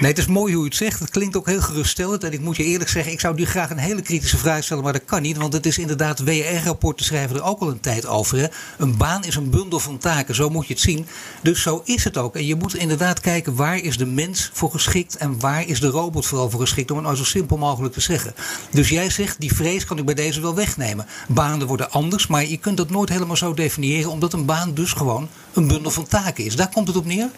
Nee, 0.00 0.10
het 0.10 0.18
is 0.18 0.26
mooi 0.26 0.54
hoe 0.54 0.62
u 0.62 0.66
het 0.66 0.76
zegt. 0.76 1.00
Het 1.00 1.10
klinkt 1.10 1.36
ook 1.36 1.46
heel 1.46 1.60
geruststellend. 1.60 2.24
En 2.24 2.32
ik 2.32 2.40
moet 2.40 2.56
je 2.56 2.64
eerlijk 2.64 2.90
zeggen, 2.90 3.12
ik 3.12 3.20
zou 3.20 3.34
nu 3.34 3.44
graag 3.44 3.70
een 3.70 3.78
hele 3.78 4.02
kritische 4.02 4.38
vraag 4.38 4.64
stellen, 4.64 4.82
maar 4.82 4.92
dat 4.92 5.04
kan 5.04 5.22
niet. 5.22 5.36
Want 5.36 5.52
het 5.52 5.66
is 5.66 5.78
inderdaad, 5.78 6.24
WR-rapporten 6.24 7.04
schrijven 7.04 7.36
er 7.36 7.42
ook 7.42 7.60
al 7.60 7.68
een 7.68 7.80
tijd 7.80 8.06
over. 8.06 8.50
Een 8.78 8.96
baan 8.96 9.24
is 9.24 9.36
een 9.36 9.50
bundel 9.50 9.80
van 9.80 9.98
taken, 9.98 10.34
zo 10.34 10.48
moet 10.48 10.66
je 10.66 10.72
het 10.72 10.82
zien. 10.82 11.06
Dus 11.42 11.62
zo 11.62 11.82
is 11.84 12.04
het 12.04 12.16
ook. 12.16 12.36
En 12.36 12.46
je 12.46 12.54
moet 12.54 12.74
inderdaad 12.74 13.20
kijken 13.20 13.54
waar 13.54 13.76
is 13.76 13.96
de 13.96 14.06
mens 14.06 14.50
voor 14.52 14.70
geschikt 14.70 15.16
en 15.16 15.40
waar 15.40 15.68
is 15.68 15.80
de 15.80 15.88
robot 15.88 16.26
vooral 16.26 16.50
voor 16.50 16.60
geschikt, 16.60 16.90
om 16.90 16.96
het 16.96 17.06
nou 17.06 17.16
zo 17.16 17.24
simpel 17.24 17.56
mogelijk 17.56 17.94
te 17.94 18.00
zeggen. 18.00 18.34
Dus 18.70 18.88
jij 18.88 19.10
zegt, 19.10 19.40
die 19.40 19.54
vrees 19.54 19.84
kan 19.84 19.98
ik 19.98 20.04
bij 20.04 20.14
deze 20.14 20.40
wel 20.40 20.54
wegnemen. 20.54 21.06
Banen 21.28 21.66
worden 21.66 21.90
anders, 21.90 22.26
maar 22.26 22.46
je 22.46 22.56
kunt 22.56 22.76
dat 22.76 22.90
nooit 22.90 23.08
helemaal 23.08 23.36
zo 23.36 23.54
definiëren, 23.54 24.10
omdat 24.10 24.32
een 24.32 24.44
baan 24.44 24.74
dus 24.74 24.92
gewoon 24.92 25.28
een 25.52 25.68
bundel 25.68 25.90
van 25.90 26.06
taken 26.06 26.44
is. 26.44 26.56
Daar 26.56 26.70
komt 26.72 26.86
het 26.86 26.96
op 26.96 27.04
neer? 27.06 27.30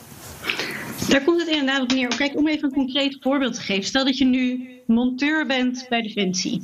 Daar 1.08 1.24
komt 1.24 1.40
het 1.40 1.48
inderdaad 1.48 1.82
op 1.82 1.92
neer. 1.92 2.08
Kijk, 2.16 2.36
om 2.36 2.48
even 2.48 2.64
een 2.64 2.74
concreet 2.74 3.16
voorbeeld 3.20 3.54
te 3.54 3.60
geven. 3.60 3.84
Stel 3.84 4.04
dat 4.04 4.18
je 4.18 4.24
nu 4.24 4.68
monteur 4.86 5.46
bent 5.46 5.86
bij 5.88 6.02
Defensie. 6.02 6.62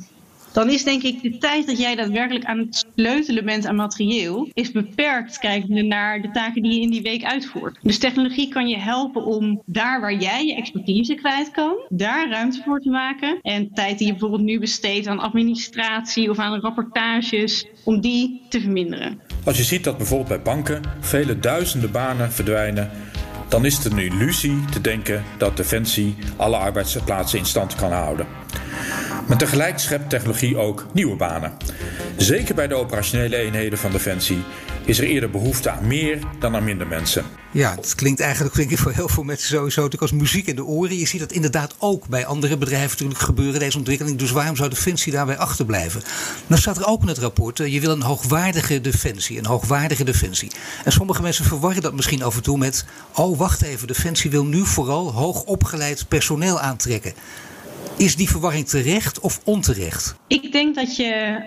Dan 0.53 0.69
is 0.69 0.83
denk 0.83 1.03
ik 1.03 1.21
de 1.21 1.37
tijd 1.37 1.67
dat 1.67 1.77
jij 1.77 1.95
daadwerkelijk 1.95 2.45
aan 2.45 2.57
het 2.57 2.85
sleutelen 2.95 3.45
bent 3.45 3.65
aan 3.65 3.75
materieel, 3.75 4.49
is 4.53 4.71
beperkt 4.71 5.37
kijkende 5.37 5.81
naar 5.81 6.21
de 6.21 6.31
taken 6.31 6.61
die 6.61 6.73
je 6.73 6.81
in 6.81 6.89
die 6.89 7.01
week 7.01 7.23
uitvoert. 7.23 7.77
Dus 7.81 7.97
technologie 7.97 8.47
kan 8.47 8.67
je 8.67 8.77
helpen 8.77 9.25
om 9.25 9.61
daar 9.65 10.01
waar 10.01 10.13
jij 10.13 10.45
je 10.45 10.55
expertise 10.55 11.13
kwijt 11.13 11.51
kan, 11.51 11.75
daar 11.89 12.29
ruimte 12.29 12.61
voor 12.65 12.79
te 12.79 12.89
maken. 12.89 13.39
En 13.41 13.73
tijd 13.73 13.97
die 13.97 14.07
je 14.07 14.13
bijvoorbeeld 14.13 14.41
nu 14.41 14.59
besteedt 14.59 15.07
aan 15.07 15.19
administratie 15.19 16.29
of 16.29 16.39
aan 16.39 16.59
rapportages, 16.59 17.67
om 17.83 18.01
die 18.01 18.41
te 18.49 18.61
verminderen. 18.61 19.19
Als 19.45 19.57
je 19.57 19.63
ziet 19.63 19.83
dat 19.83 19.97
bijvoorbeeld 19.97 20.29
bij 20.29 20.41
banken 20.41 20.81
vele 20.99 21.39
duizenden 21.39 21.91
banen 21.91 22.31
verdwijnen 22.31 22.91
dan 23.53 23.65
is 23.65 23.83
het 23.83 23.93
een 23.93 23.99
illusie 23.99 24.65
te 24.65 24.81
denken 24.81 25.23
dat 25.37 25.57
Defensie 25.57 26.15
alle 26.37 26.57
arbeidsplaatsen 26.57 27.39
in 27.39 27.45
stand 27.45 27.75
kan 27.75 27.91
houden. 27.91 28.27
Maar 29.33 29.41
tegelijk 29.41 29.79
schept 29.79 30.09
technologie 30.09 30.57
ook 30.57 30.85
nieuwe 30.91 31.15
banen. 31.15 31.53
Zeker 32.17 32.55
bij 32.55 32.67
de 32.67 32.75
operationele 32.75 33.35
eenheden 33.35 33.77
van 33.77 33.91
Defensie 33.91 34.43
is 34.85 34.97
er 34.97 35.03
eerder 35.03 35.29
behoefte 35.29 35.69
aan 35.69 35.87
meer 35.87 36.19
dan 36.39 36.55
aan 36.55 36.63
minder 36.63 36.87
mensen. 36.87 37.25
Ja, 37.51 37.75
het 37.75 37.95
klinkt 37.95 38.19
eigenlijk 38.19 38.55
ik, 38.55 38.77
voor 38.77 38.91
heel 38.91 39.09
veel 39.09 39.23
mensen 39.23 39.47
sowieso 39.47 39.81
natuurlijk 39.81 40.11
als 40.11 40.21
muziek 40.21 40.47
in 40.47 40.55
de 40.55 40.65
oren. 40.65 40.97
Je 40.97 41.07
ziet 41.07 41.19
dat 41.19 41.31
inderdaad 41.31 41.75
ook 41.79 42.07
bij 42.07 42.25
andere 42.25 42.57
bedrijven 42.57 42.89
natuurlijk 42.89 43.19
gebeuren, 43.19 43.59
deze 43.59 43.77
ontwikkeling. 43.77 44.17
Dus 44.17 44.31
waarom 44.31 44.55
zou 44.55 44.69
Defensie 44.69 45.11
daarbij 45.11 45.37
achterblijven? 45.37 46.01
Nou 46.47 46.61
staat 46.61 46.77
er 46.77 46.87
ook 46.87 47.01
in 47.01 47.07
het 47.07 47.17
rapport, 47.17 47.59
eh, 47.59 47.73
je 47.73 47.79
wil 47.79 47.91
een 47.91 48.01
hoogwaardige 48.01 48.81
Defensie. 48.81 49.37
Een 49.37 49.45
hoogwaardige 49.45 50.03
Defensie. 50.03 50.51
En 50.83 50.91
sommige 50.91 51.21
mensen 51.21 51.45
verwarren 51.45 51.81
dat 51.81 51.93
misschien 51.93 52.23
af 52.23 52.35
en 52.35 52.43
toe 52.43 52.57
met... 52.57 52.85
oh, 53.15 53.37
wacht 53.37 53.61
even, 53.61 53.87
Defensie 53.87 54.29
wil 54.31 54.45
nu 54.45 54.65
vooral 54.65 55.11
hoogopgeleid 55.11 56.05
personeel 56.07 56.59
aantrekken. 56.59 57.13
Is 57.97 58.15
die 58.15 58.29
verwarring 58.29 58.67
terecht 58.67 59.19
of 59.19 59.41
onterecht? 59.43 60.15
Ik 60.27 60.51
denk 60.51 60.75
dat 60.75 60.95
je 60.95 61.41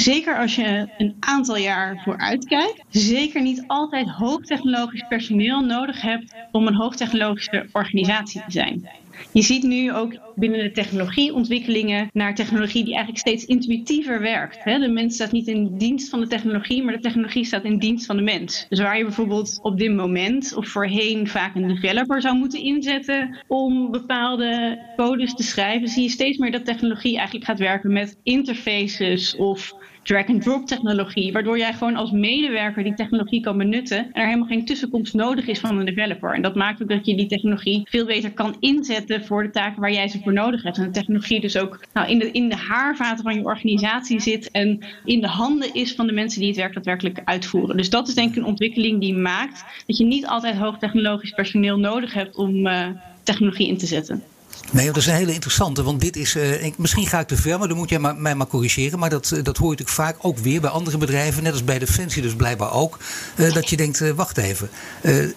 zeker 0.00 0.38
als 0.38 0.54
je 0.54 0.88
een 0.96 1.16
aantal 1.20 1.56
jaar 1.56 2.00
vooruit 2.02 2.46
kijkt, 2.46 2.84
zeker 2.88 3.42
niet 3.42 3.64
altijd 3.66 4.08
hoogtechnologisch 4.08 5.04
personeel 5.08 5.60
nodig 5.60 6.00
hebt 6.00 6.34
om 6.50 6.66
een 6.66 6.74
hoogtechnologische 6.74 7.68
organisatie 7.72 8.42
te 8.44 8.50
zijn. 8.50 8.88
Je 9.32 9.42
ziet 9.42 9.62
nu 9.62 9.92
ook 9.92 10.18
binnen 10.34 10.62
de 10.62 10.70
technologieontwikkelingen 10.70 12.08
naar 12.12 12.34
technologie 12.34 12.84
die 12.84 12.94
eigenlijk 12.94 13.18
steeds 13.18 13.44
intuïtiever 13.44 14.20
werkt. 14.20 14.64
De 14.64 14.88
mens 14.88 15.14
staat 15.14 15.32
niet 15.32 15.46
in 15.46 15.76
dienst 15.78 16.08
van 16.08 16.20
de 16.20 16.26
technologie, 16.26 16.82
maar 16.82 16.94
de 16.94 17.00
technologie 17.00 17.44
staat 17.44 17.64
in 17.64 17.78
dienst 17.78 18.06
van 18.06 18.16
de 18.16 18.22
mens. 18.22 18.66
Dus 18.68 18.80
waar 18.80 18.98
je 18.98 19.04
bijvoorbeeld 19.04 19.58
op 19.62 19.78
dit 19.78 19.94
moment 19.94 20.54
of 20.54 20.68
voorheen 20.68 21.28
vaak 21.28 21.54
een 21.54 21.68
developer 21.68 22.20
zou 22.20 22.36
moeten 22.36 22.60
inzetten 22.62 23.44
om 23.46 23.90
bepaalde 23.90 24.78
codes 24.96 25.34
te 25.34 25.42
schrijven, 25.42 25.88
zie 25.88 26.02
je 26.02 26.08
steeds 26.08 26.38
meer 26.38 26.52
dat 26.52 26.64
technologie 26.64 27.16
eigenlijk 27.16 27.46
gaat 27.46 27.58
werken 27.58 27.92
met 27.92 28.18
interfaces 28.22 29.36
of 29.36 29.72
drag-and-drop 30.06 30.66
technologie, 30.66 31.32
waardoor 31.32 31.58
jij 31.58 31.72
gewoon 31.72 31.96
als 31.96 32.10
medewerker 32.10 32.82
die 32.82 32.94
technologie 32.94 33.40
kan 33.40 33.58
benutten 33.58 33.98
en 33.98 34.10
er 34.12 34.26
helemaal 34.26 34.46
geen 34.46 34.64
tussenkomst 34.64 35.14
nodig 35.14 35.46
is 35.46 35.58
van 35.58 35.78
een 35.78 35.84
developer. 35.84 36.34
En 36.34 36.42
dat 36.42 36.54
maakt 36.54 36.82
ook 36.82 36.88
dat 36.88 37.06
je 37.06 37.16
die 37.16 37.26
technologie 37.26 37.86
veel 37.90 38.06
beter 38.06 38.32
kan 38.32 38.56
inzetten 38.60 39.24
voor 39.24 39.42
de 39.42 39.50
taken 39.50 39.80
waar 39.80 39.92
jij 39.92 40.08
ze 40.08 40.20
voor 40.22 40.32
nodig 40.32 40.62
hebt. 40.62 40.78
En 40.78 40.84
de 40.84 40.90
technologie 40.90 41.40
dus 41.40 41.56
ook 41.56 41.80
nou, 41.92 42.08
in, 42.08 42.18
de, 42.18 42.30
in 42.30 42.48
de 42.48 42.56
haarvaten 42.56 43.24
van 43.24 43.34
je 43.34 43.44
organisatie 43.44 44.20
zit 44.20 44.50
en 44.50 44.84
in 45.04 45.20
de 45.20 45.28
handen 45.28 45.74
is 45.74 45.94
van 45.94 46.06
de 46.06 46.12
mensen 46.12 46.40
die 46.40 46.48
het 46.48 46.58
werk 46.58 46.74
daadwerkelijk 46.74 47.20
uitvoeren. 47.24 47.76
Dus 47.76 47.90
dat 47.90 48.08
is 48.08 48.14
denk 48.14 48.30
ik 48.30 48.36
een 48.36 48.44
ontwikkeling 48.44 49.00
die 49.00 49.14
maakt 49.14 49.64
dat 49.86 49.96
je 49.96 50.04
niet 50.04 50.26
altijd 50.26 50.56
hoogtechnologisch 50.56 51.30
personeel 51.30 51.78
nodig 51.78 52.12
hebt 52.12 52.36
om 52.36 52.66
uh, 52.66 52.86
technologie 53.22 53.68
in 53.68 53.78
te 53.78 53.86
zetten. 53.86 54.22
Nee, 54.72 54.86
dat 54.86 54.96
is 54.96 55.06
een 55.06 55.14
hele 55.14 55.32
interessante. 55.32 55.82
Want 55.82 56.00
dit 56.00 56.16
is. 56.16 56.36
Ik, 56.36 56.78
misschien 56.78 57.06
ga 57.06 57.20
ik 57.20 57.26
te 57.26 57.36
ver, 57.36 57.58
maar 57.58 57.68
dan 57.68 57.76
moet 57.76 57.88
jij 57.88 57.98
mij 57.98 58.34
maar 58.34 58.46
corrigeren. 58.46 58.98
Maar 58.98 59.10
dat, 59.10 59.30
uh, 59.34 59.42
dat 59.42 59.56
hoor 59.56 59.70
je 59.70 59.76
natuurlijk 59.78 60.08
vaak 60.08 60.16
ook 60.20 60.38
weer 60.38 60.60
bij 60.60 60.70
andere 60.70 60.98
bedrijven. 60.98 61.42
Net 61.42 61.52
als 61.52 61.64
bij 61.64 61.78
Defensie, 61.78 62.22
dus 62.22 62.34
blijkbaar 62.34 62.72
ook. 62.72 62.98
Uh, 63.36 63.52
dat 63.52 63.68
je 63.68 63.76
denkt: 63.76 64.14
wacht 64.14 64.38
even. 64.38 64.70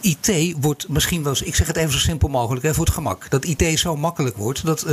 IT 0.02 0.56
wordt 0.60 0.90
misschien 0.90 1.24
wel 1.24 1.32
eens. 1.32 1.42
Ik 1.42 1.56
zeg 1.56 1.68
het 1.68 1.76
even 1.76 1.92
zo 1.92 1.98
simpel 1.98 2.28
mogelijk, 2.28 2.66
hè, 2.66 2.74
voor 2.74 2.86
het 2.86 2.94
gemak. 2.94 3.30
Dat 3.30 3.46
IT 3.46 3.80
zo 3.80 3.96
makkelijk 3.96 4.38
wordt. 4.38 4.66
Dat, 4.66 4.86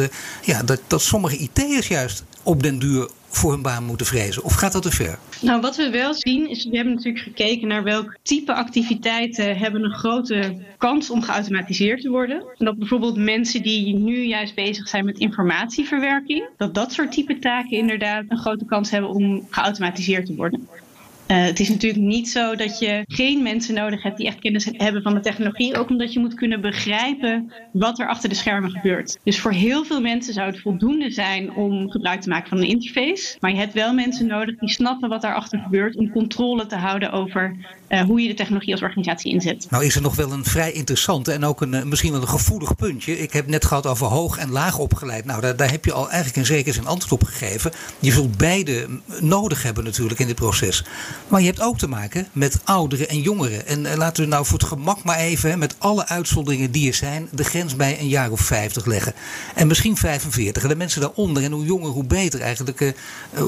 ja, 0.42 0.62
dat, 0.62 0.80
dat 0.86 1.02
sommige 1.02 1.36
IT'ers 1.36 1.88
juist 1.88 2.24
op 2.42 2.62
den 2.62 2.78
duur 2.78 3.08
voor 3.28 3.52
hun 3.52 3.62
baan 3.62 3.84
moeten 3.84 4.06
vrezen? 4.06 4.44
Of 4.44 4.54
gaat 4.54 4.72
dat 4.72 4.82
te 4.82 4.90
ver? 4.90 5.18
Nou, 5.40 5.60
wat 5.60 5.76
we 5.76 5.90
wel 5.90 6.14
zien 6.14 6.50
is, 6.50 6.64
we 6.64 6.76
hebben 6.76 6.94
natuurlijk 6.94 7.24
gekeken 7.24 7.68
naar 7.68 7.82
welk 7.82 8.16
type 8.22 8.54
activiteiten 8.54 9.56
hebben 9.56 9.84
een 9.84 9.94
grote 9.94 10.56
kans 10.78 11.10
om 11.10 11.22
geautomatiseerd 11.22 12.00
te 12.02 12.10
worden. 12.10 12.44
En 12.58 12.64
dat 12.64 12.78
bijvoorbeeld 12.78 13.16
mensen 13.16 13.62
die 13.62 13.94
nu 13.94 14.22
juist 14.22 14.54
bezig 14.54 14.88
zijn 14.88 15.04
met 15.04 15.18
informatieverwerking, 15.18 16.48
dat 16.56 16.74
dat 16.74 16.92
soort 16.92 17.12
type 17.12 17.38
taken 17.38 17.76
inderdaad 17.76 18.24
een 18.28 18.38
grote 18.38 18.64
kans 18.64 18.90
hebben 18.90 19.10
om 19.10 19.46
geautomatiseerd 19.50 20.26
te 20.26 20.34
worden. 20.34 20.68
Uh, 21.26 21.44
het 21.44 21.60
is 21.60 21.68
natuurlijk 21.68 22.02
niet 22.02 22.28
zo 22.28 22.54
dat 22.56 22.78
je 22.78 23.04
geen 23.06 23.42
mensen 23.42 23.74
nodig 23.74 24.02
hebt 24.02 24.16
die 24.16 24.26
echt 24.26 24.38
kennis 24.38 24.68
hebben 24.72 25.02
van 25.02 25.14
de 25.14 25.20
technologie. 25.20 25.78
Ook 25.78 25.88
omdat 25.88 26.12
je 26.12 26.18
moet 26.18 26.34
kunnen 26.34 26.60
begrijpen 26.60 27.52
wat 27.72 27.98
er 27.98 28.08
achter 28.08 28.28
de 28.28 28.34
schermen 28.34 28.70
gebeurt. 28.70 29.18
Dus 29.22 29.40
voor 29.40 29.52
heel 29.52 29.84
veel 29.84 30.00
mensen 30.00 30.34
zou 30.34 30.50
het 30.50 30.60
voldoende 30.60 31.10
zijn 31.10 31.52
om 31.54 31.90
gebruik 31.90 32.20
te 32.20 32.28
maken 32.28 32.48
van 32.48 32.58
een 32.58 32.66
interface. 32.66 33.36
Maar 33.40 33.50
je 33.50 33.56
hebt 33.56 33.72
wel 33.72 33.94
mensen 33.94 34.26
nodig 34.26 34.58
die 34.58 34.70
snappen 34.70 35.08
wat 35.08 35.22
daarachter 35.22 35.58
gebeurt 35.58 35.96
om 35.96 36.10
controle 36.10 36.66
te 36.66 36.76
houden 36.76 37.12
over 37.12 37.56
uh, 37.88 38.00
hoe 38.00 38.20
je 38.20 38.28
de 38.28 38.34
technologie 38.34 38.72
als 38.72 38.82
organisatie 38.82 39.32
inzet. 39.32 39.66
Nou 39.70 39.84
is 39.84 39.94
er 39.96 40.02
nog 40.02 40.16
wel 40.16 40.32
een 40.32 40.44
vrij 40.44 40.72
interessante 40.72 41.32
en 41.32 41.44
ook 41.44 41.60
een, 41.60 41.72
uh, 41.72 41.82
misschien 41.82 42.12
wel 42.12 42.20
een 42.20 42.28
gevoelig 42.28 42.76
puntje. 42.76 43.18
Ik 43.18 43.32
heb 43.32 43.46
net 43.46 43.64
gehad 43.64 43.86
over 43.86 44.06
hoog 44.06 44.38
en 44.38 44.50
laag 44.50 44.78
opgeleid. 44.78 45.24
Nou, 45.24 45.40
daar, 45.40 45.56
daar 45.56 45.70
heb 45.70 45.84
je 45.84 45.92
al 45.92 46.06
eigenlijk 46.06 46.36
in 46.36 46.46
zekere 46.46 46.74
zin 46.74 46.86
antwoord 46.86 47.22
op 47.22 47.28
gegeven. 47.28 47.72
Je 47.98 48.12
zult 48.12 48.36
beide 48.36 48.86
nodig 49.20 49.62
hebben 49.62 49.84
natuurlijk 49.84 50.20
in 50.20 50.26
dit 50.26 50.36
proces. 50.36 50.84
Maar 51.28 51.40
je 51.40 51.46
hebt 51.46 51.60
ook 51.60 51.78
te 51.78 51.88
maken 51.88 52.26
met 52.32 52.60
ouderen 52.64 53.08
en 53.08 53.20
jongeren. 53.20 53.66
En 53.66 53.84
uh, 53.84 53.94
laten 53.94 54.22
we 54.22 54.28
nou 54.28 54.46
voor 54.46 54.58
het 54.58 54.68
gemak 54.68 55.04
maar 55.04 55.18
even, 55.18 55.58
met 55.58 55.74
alle 55.78 56.06
uitzonderingen 56.06 56.70
die 56.70 56.88
er 56.88 56.94
zijn, 56.94 57.28
de 57.32 57.44
grens 57.44 57.76
bij 57.76 58.00
een 58.00 58.08
jaar 58.08 58.30
of 58.30 58.40
50 58.40 58.86
leggen. 58.86 59.12
En 59.54 59.66
misschien 59.66 59.96
45. 59.96 60.62
En 60.62 60.68
de 60.68 60.76
mensen 60.76 61.00
daaronder, 61.00 61.42
en 61.42 61.52
hoe 61.52 61.64
jonger, 61.64 61.90
hoe 61.90 62.04
beter 62.04 62.40
eigenlijk 62.40 62.94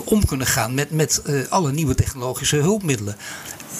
om 0.04 0.24
kunnen 0.24 0.46
gaan 0.46 0.74
met, 0.74 0.90
met 0.90 1.22
alle 1.48 1.72
nieuwe 1.72 1.94
technologische 1.94 2.56
hulpmiddelen. 2.56 3.16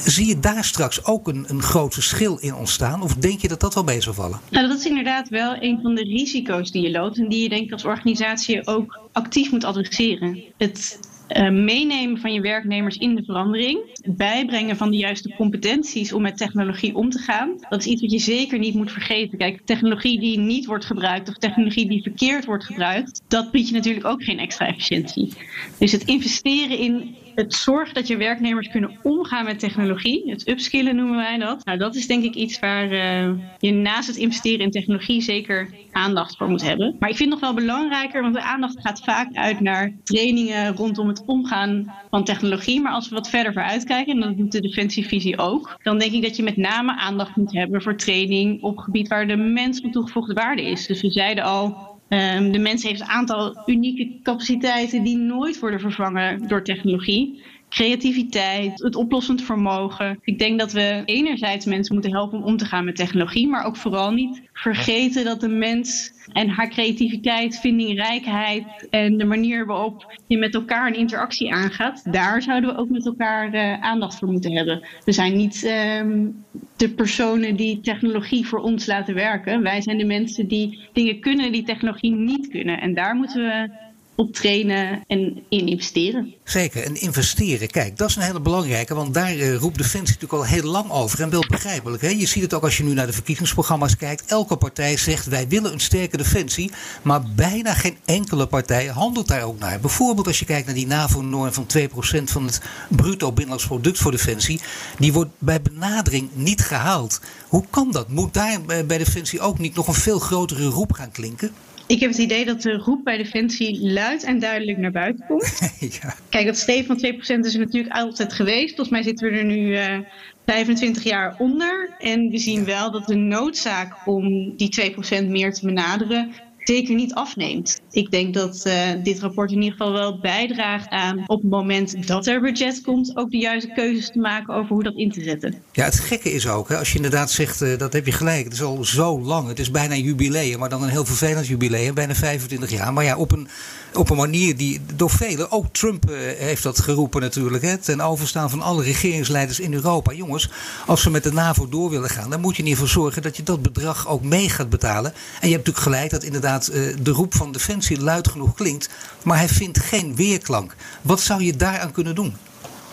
Zie 0.05 0.27
je 0.27 0.41
daar 0.41 0.65
straks 0.65 1.05
ook 1.05 1.29
een, 1.29 1.45
een 1.49 1.63
groot 1.63 1.95
verschil 1.95 2.37
in 2.37 2.55
ontstaan? 2.55 3.03
Of 3.03 3.15
denk 3.15 3.41
je 3.41 3.49
dat 3.49 3.61
dat 3.61 3.75
wel 3.75 3.85
mee 3.85 4.01
zal 4.01 4.15
vallen? 4.15 4.41
Nou, 4.51 4.69
dat 4.69 4.79
is 4.79 4.87
inderdaad 4.87 5.29
wel 5.29 5.57
een 5.63 5.79
van 5.83 5.95
de 5.95 6.03
risico's 6.03 6.71
die 6.71 6.83
je 6.83 6.91
loopt. 6.91 7.19
En 7.19 7.29
die 7.29 7.43
je 7.43 7.49
denk 7.49 7.65
ik 7.65 7.73
als 7.73 7.85
organisatie 7.85 8.67
ook 8.67 9.01
actief 9.13 9.51
moet 9.51 9.65
adresseren. 9.65 10.43
Het 10.57 10.99
uh, 11.37 11.51
meenemen 11.51 12.21
van 12.21 12.33
je 12.33 12.41
werknemers 12.41 12.97
in 12.97 13.15
de 13.15 13.25
verandering. 13.25 13.81
Het 13.93 14.17
bijbrengen 14.17 14.77
van 14.77 14.91
de 14.91 14.97
juiste 14.97 15.35
competenties 15.37 16.13
om 16.13 16.23
met 16.23 16.37
technologie 16.37 16.95
om 16.95 17.11
te 17.11 17.19
gaan. 17.19 17.57
Dat 17.69 17.81
is 17.81 17.87
iets 17.87 18.01
wat 18.01 18.11
je 18.11 18.19
zeker 18.19 18.59
niet 18.59 18.75
moet 18.75 18.93
vergeten. 18.93 19.39
Kijk, 19.39 19.61
technologie 19.65 20.21
die 20.21 20.39
niet 20.39 20.67
wordt 20.67 20.85
gebruikt 20.85 21.29
of 21.29 21.35
technologie 21.35 21.89
die 21.89 22.03
verkeerd 22.03 22.45
wordt 22.45 22.65
gebruikt, 22.65 23.23
dat 23.29 23.51
biedt 23.51 23.69
je 23.69 23.75
natuurlijk 23.75 24.07
ook 24.07 24.23
geen 24.23 24.39
extra 24.39 24.67
efficiëntie. 24.67 25.33
Dus 25.79 25.93
het 25.93 26.05
investeren 26.05 26.79
in 26.79 27.17
het 27.39 27.55
zorgen 27.55 27.95
dat 27.95 28.07
je 28.07 28.17
werknemers 28.17 28.69
kunnen 28.69 28.99
omgaan 29.03 29.45
met 29.45 29.59
technologie, 29.59 30.31
het 30.31 30.49
upskillen 30.49 30.97
noemen 30.97 31.17
wij 31.17 31.39
dat. 31.39 31.65
Nou, 31.65 31.79
dat 31.79 31.95
is 31.95 32.07
denk 32.07 32.25
ik 32.25 32.35
iets 32.35 32.59
waar 32.59 32.93
uh, 32.93 33.31
je 33.59 33.73
naast 33.73 34.07
het 34.07 34.17
investeren 34.17 34.65
in 34.65 34.71
technologie 34.71 35.23
zeker 35.23 35.71
aandacht 35.93 36.37
voor 36.37 36.49
moet 36.49 36.63
hebben. 36.63 36.97
Maar 36.99 37.09
ik 37.09 37.17
vind 37.17 37.31
nog 37.31 37.41
wel 37.41 37.55
belangrijker, 37.55 38.23
want 38.23 38.35
de 38.35 38.43
aandacht 38.43 38.81
gaat 38.81 39.05
vaak 39.05 39.35
uit 39.35 39.61
naar 39.61 39.93
trainingen 40.05 40.77
rondom 40.77 41.09
het 41.09 41.23
omgaan 41.27 41.95
van 42.11 42.25
technologie. 42.25 42.81
Maar 42.81 42.93
als 42.93 43.09
we 43.09 43.15
wat 43.15 43.29
verder 43.29 43.53
vooruit 43.53 43.85
kijken, 43.85 44.15
en 44.15 44.21
dat 44.21 44.37
doet 44.37 44.53
de 44.53 44.61
defensievisie 44.61 45.39
ook, 45.39 45.79
dan 45.83 45.99
denk 45.99 46.13
ik 46.13 46.23
dat 46.23 46.37
je 46.37 46.43
met 46.43 46.57
name 46.57 46.97
aandacht 46.97 47.37
moet 47.37 47.53
hebben 47.53 47.83
voor 47.83 47.97
training 47.97 48.63
op 48.63 48.79
gebied 48.79 49.09
waar 49.09 49.27
de 49.27 49.37
mens 49.37 49.81
van 49.81 49.91
toegevoegde 49.91 50.35
waarde 50.35 50.63
is. 50.63 50.87
Dus 50.87 51.03
we 51.03 51.11
zeiden 51.11 51.45
al, 51.45 51.88
Um, 52.09 52.53
de 52.53 52.59
mens 52.59 52.83
heeft 52.83 53.01
een 53.01 53.07
aantal 53.07 53.63
unieke 53.67 54.19
capaciteiten 54.23 55.03
die 55.03 55.17
nooit 55.17 55.59
worden 55.59 55.81
vervangen 55.81 56.49
door 56.49 56.63
technologie. 56.63 57.43
Creativiteit, 57.69 58.83
het 58.83 58.97
oplossend 58.97 59.43
vermogen. 59.43 60.19
Ik 60.23 60.39
denk 60.39 60.59
dat 60.59 60.73
we 60.73 61.03
enerzijds 61.05 61.67
mensen 61.67 61.95
moeten 61.95 62.13
helpen 62.13 62.39
om 62.39 62.45
om 62.45 62.57
te 62.57 62.65
gaan 62.65 62.85
met 62.85 62.97
technologie, 62.97 63.49
maar 63.49 63.65
ook 63.65 63.77
vooral 63.77 64.11
niet 64.11 64.43
vergeten 64.53 65.25
dat 65.25 65.41
de 65.41 65.49
mens 65.49 66.13
en 66.33 66.49
haar 66.49 66.69
creativiteit, 66.69 67.59
vindingrijkheid 67.59 68.89
en 68.91 69.17
de 69.17 69.25
manier 69.25 69.67
waarop 69.67 70.17
je 70.27 70.39
met 70.39 70.55
elkaar 70.55 70.87
een 70.87 70.97
interactie 70.97 71.53
aangaat, 71.53 72.13
daar 72.13 72.43
zouden 72.43 72.71
we 72.75 72.81
ook 72.81 72.89
met 72.89 73.07
elkaar 73.07 73.55
uh, 73.55 73.81
aandacht 73.81 74.19
voor 74.19 74.29
moeten 74.29 74.53
hebben. 74.53 74.87
We 75.05 75.13
zijn 75.13 75.37
niet 75.37 75.73
um, 76.01 76.45
de 76.77 76.91
personen 76.91 77.57
die 77.57 77.81
technologie 77.81 78.47
voor 78.47 78.61
ons 78.61 78.87
laten 78.87 79.15
werken. 79.15 79.63
Wij 79.63 79.81
zijn 79.81 79.99
de 79.99 80.05
mensen 80.05 80.49
die 80.49 80.89
dingen 80.93 81.21
kunnen 81.21 81.53
die 81.53 81.63
technologie 81.63 82.15
niet 82.15 82.49
kunnen. 82.49 82.81
En 82.81 82.95
daar 82.95 83.15
moeten 83.15 83.43
we 83.43 83.87
op 84.19 84.33
trainen 84.35 85.05
en 85.07 85.43
in 85.49 85.67
investeren. 85.67 86.35
Zeker, 86.45 86.85
en 86.85 87.01
investeren. 87.01 87.71
Kijk, 87.71 87.97
dat 87.97 88.09
is 88.09 88.17
een 88.17 88.23
hele 88.23 88.41
belangrijke, 88.41 88.95
want 88.95 89.15
daar 89.15 89.37
uh, 89.37 89.55
roept 89.55 89.77
Defensie 89.77 90.15
natuurlijk 90.15 90.33
al 90.33 90.45
heel 90.45 90.71
lang 90.71 90.91
over. 90.91 91.21
En 91.21 91.31
wel 91.31 91.45
begrijpelijk. 91.49 92.03
Je 92.03 92.27
ziet 92.27 92.43
het 92.43 92.55
ook 92.55 92.63
als 92.63 92.77
je 92.77 92.85
nu 92.85 92.95
naar 92.95 93.07
de 93.07 93.13
verkiezingsprogramma's 93.13 93.97
kijkt. 93.97 94.25
Elke 94.27 94.57
partij 94.57 94.97
zegt 94.97 95.27
wij 95.27 95.49
willen 95.49 95.73
een 95.73 95.81
sterke 95.81 96.17
defensie. 96.17 96.71
Maar 97.03 97.23
bijna 97.37 97.75
geen 97.75 97.97
enkele 98.05 98.47
partij 98.47 98.87
handelt 98.87 99.29
daar 99.29 99.43
ook 99.43 99.59
naar. 99.59 99.81
Bijvoorbeeld 99.81 100.27
als 100.27 100.39
je 100.39 100.45
kijkt 100.45 100.67
naar 100.67 100.75
die 100.75 100.87
NAVO-norm 100.87 101.53
van 101.53 101.67
2% 101.79 102.25
van 102.25 102.45
het 102.45 102.61
bruto 102.89 103.29
binnenlands 103.29 103.67
product 103.67 103.99
voor 103.99 104.11
defensie. 104.11 104.61
Die 104.99 105.13
wordt 105.13 105.31
bij 105.39 105.63
benadering 105.63 106.31
niet 106.33 106.61
gehaald. 106.61 107.21
Hoe 107.49 107.65
kan 107.71 107.91
dat? 107.91 108.09
Moet 108.09 108.35
daar 108.35 108.61
bij 108.87 108.99
Defensie 108.99 109.41
ook 109.41 109.59
niet 109.59 109.75
nog 109.75 109.87
een 109.87 109.95
veel 109.95 110.19
grotere 110.19 110.65
roep 110.65 110.93
gaan 110.93 111.11
klinken? 111.11 111.53
Ik 111.89 112.01
heb 112.01 112.11
het 112.11 112.19
idee 112.19 112.45
dat 112.45 112.63
de 112.63 112.73
roep 112.73 113.05
bij 113.05 113.17
Defensie 113.17 113.93
luid 113.93 114.25
en 114.25 114.39
duidelijk 114.39 114.79
naar 114.79 114.91
buiten 114.91 115.25
komt. 115.27 115.59
ja. 116.03 116.15
Kijk, 116.29 116.47
dat 116.47 116.57
streven 116.57 117.01
van 117.01 117.15
2% 117.15 117.19
is 117.19 117.55
er 117.55 117.61
natuurlijk 117.61 117.95
altijd 117.95 118.33
geweest. 118.33 118.69
Volgens 118.69 118.89
mij 118.89 119.03
zitten 119.03 119.31
we 119.31 119.37
er 119.37 119.45
nu 119.45 119.77
uh, 119.77 119.99
25 120.47 121.03
jaar 121.03 121.37
onder. 121.39 121.91
En 121.99 122.29
we 122.31 122.39
zien 122.39 122.65
wel 122.65 122.91
dat 122.91 123.07
de 123.07 123.15
noodzaak 123.15 124.07
om 124.07 124.57
die 124.57 124.93
2% 125.21 125.29
meer 125.29 125.53
te 125.53 125.67
benaderen 125.67 126.33
zeker 126.75 126.95
niet 126.95 127.15
afneemt. 127.15 127.81
Ik 127.91 128.11
denk 128.11 128.35
dat 128.35 128.65
uh, 128.67 128.75
dit 129.03 129.19
rapport 129.19 129.51
in 129.51 129.63
ieder 129.63 129.79
geval 129.79 129.93
wel 129.93 130.19
bijdraagt 130.19 130.89
aan 130.89 131.25
op 131.27 131.41
het 131.41 131.51
moment 131.51 132.07
dat 132.07 132.27
er 132.27 132.41
budget 132.41 132.81
komt, 132.81 133.17
ook 133.17 133.31
de 133.31 133.39
juiste 133.39 133.73
keuzes 133.73 134.11
te 134.11 134.19
maken 134.19 134.55
over 134.55 134.69
hoe 134.69 134.83
dat 134.83 134.97
in 134.97 135.11
te 135.11 135.23
zetten. 135.23 135.63
Ja, 135.73 135.85
het 135.85 136.01
gekke 136.01 136.33
is 136.33 136.49
ook, 136.49 136.69
hè, 136.69 136.79
als 136.79 136.89
je 136.89 136.97
inderdaad 136.97 137.31
zegt, 137.31 137.63
uh, 137.63 137.79
dat 137.79 137.93
heb 137.93 138.07
je 138.07 138.13
gelijk, 138.13 138.45
het 138.45 138.53
is 138.53 138.63
al 138.63 138.85
zo 138.85 139.21
lang, 139.21 139.49
het 139.49 139.59
is 139.59 139.71
bijna 139.71 139.95
een 139.95 140.03
jubileum, 140.03 140.59
maar 140.59 140.69
dan 140.69 140.83
een 140.83 140.89
heel 140.89 141.05
vervelend 141.05 141.47
jubileum, 141.47 141.95
bijna 141.95 142.15
25 142.15 142.71
jaar. 142.71 142.93
Maar 142.93 143.05
ja, 143.05 143.17
op 143.17 143.33
een, 143.33 143.49
op 143.95 144.11
een 144.11 144.17
manier 144.17 144.57
die 144.57 144.81
door 144.95 145.11
velen, 145.11 145.51
ook 145.51 145.67
Trump 145.73 146.11
uh, 146.11 146.17
heeft 146.39 146.63
dat 146.63 146.81
geroepen 146.81 147.21
natuurlijk, 147.21 147.65
hè, 147.65 147.77
ten 147.79 148.01
overstaan 148.01 148.51
van 148.51 148.63
alle 148.63 148.83
regeringsleiders 148.83 149.61
in 149.61 149.75
Europa. 149.75 150.13
Jongens, 150.13 150.51
als 150.87 151.05
we 151.05 151.11
met 151.11 151.23
de 151.23 151.33
NAVO 151.33 151.69
door 151.69 151.91
willen 151.91 152.11
gaan, 152.11 152.31
dan 152.31 152.41
moet 152.41 152.57
je 152.57 152.63
in 152.63 152.69
ieder 152.69 152.83
geval 152.85 153.03
zorgen 153.03 153.23
dat 153.23 153.37
je 153.37 153.43
dat 153.43 153.63
bedrag 153.63 154.09
ook 154.09 154.23
mee 154.23 154.49
gaat 154.49 154.71
betalen. 154.71 155.13
En 155.13 155.49
je 155.49 155.55
hebt 155.55 155.67
natuurlijk 155.67 155.79
gelijk 155.79 156.11
dat 156.11 156.23
inderdaad 156.23 156.73
de 157.03 157.11
roep 157.11 157.35
van 157.35 157.53
Defensie 157.53 158.01
luid 158.01 158.29
genoeg 158.29 158.55
klinkt, 158.55 158.89
maar 159.25 159.39
hij 159.39 159.49
vindt 159.49 159.79
geen 159.79 160.17
weerklank. 160.17 160.75
Wat 161.03 161.21
zou 161.21 161.43
je 161.43 161.57
daaraan 161.57 161.93
kunnen 161.93 162.15
doen? 162.15 162.35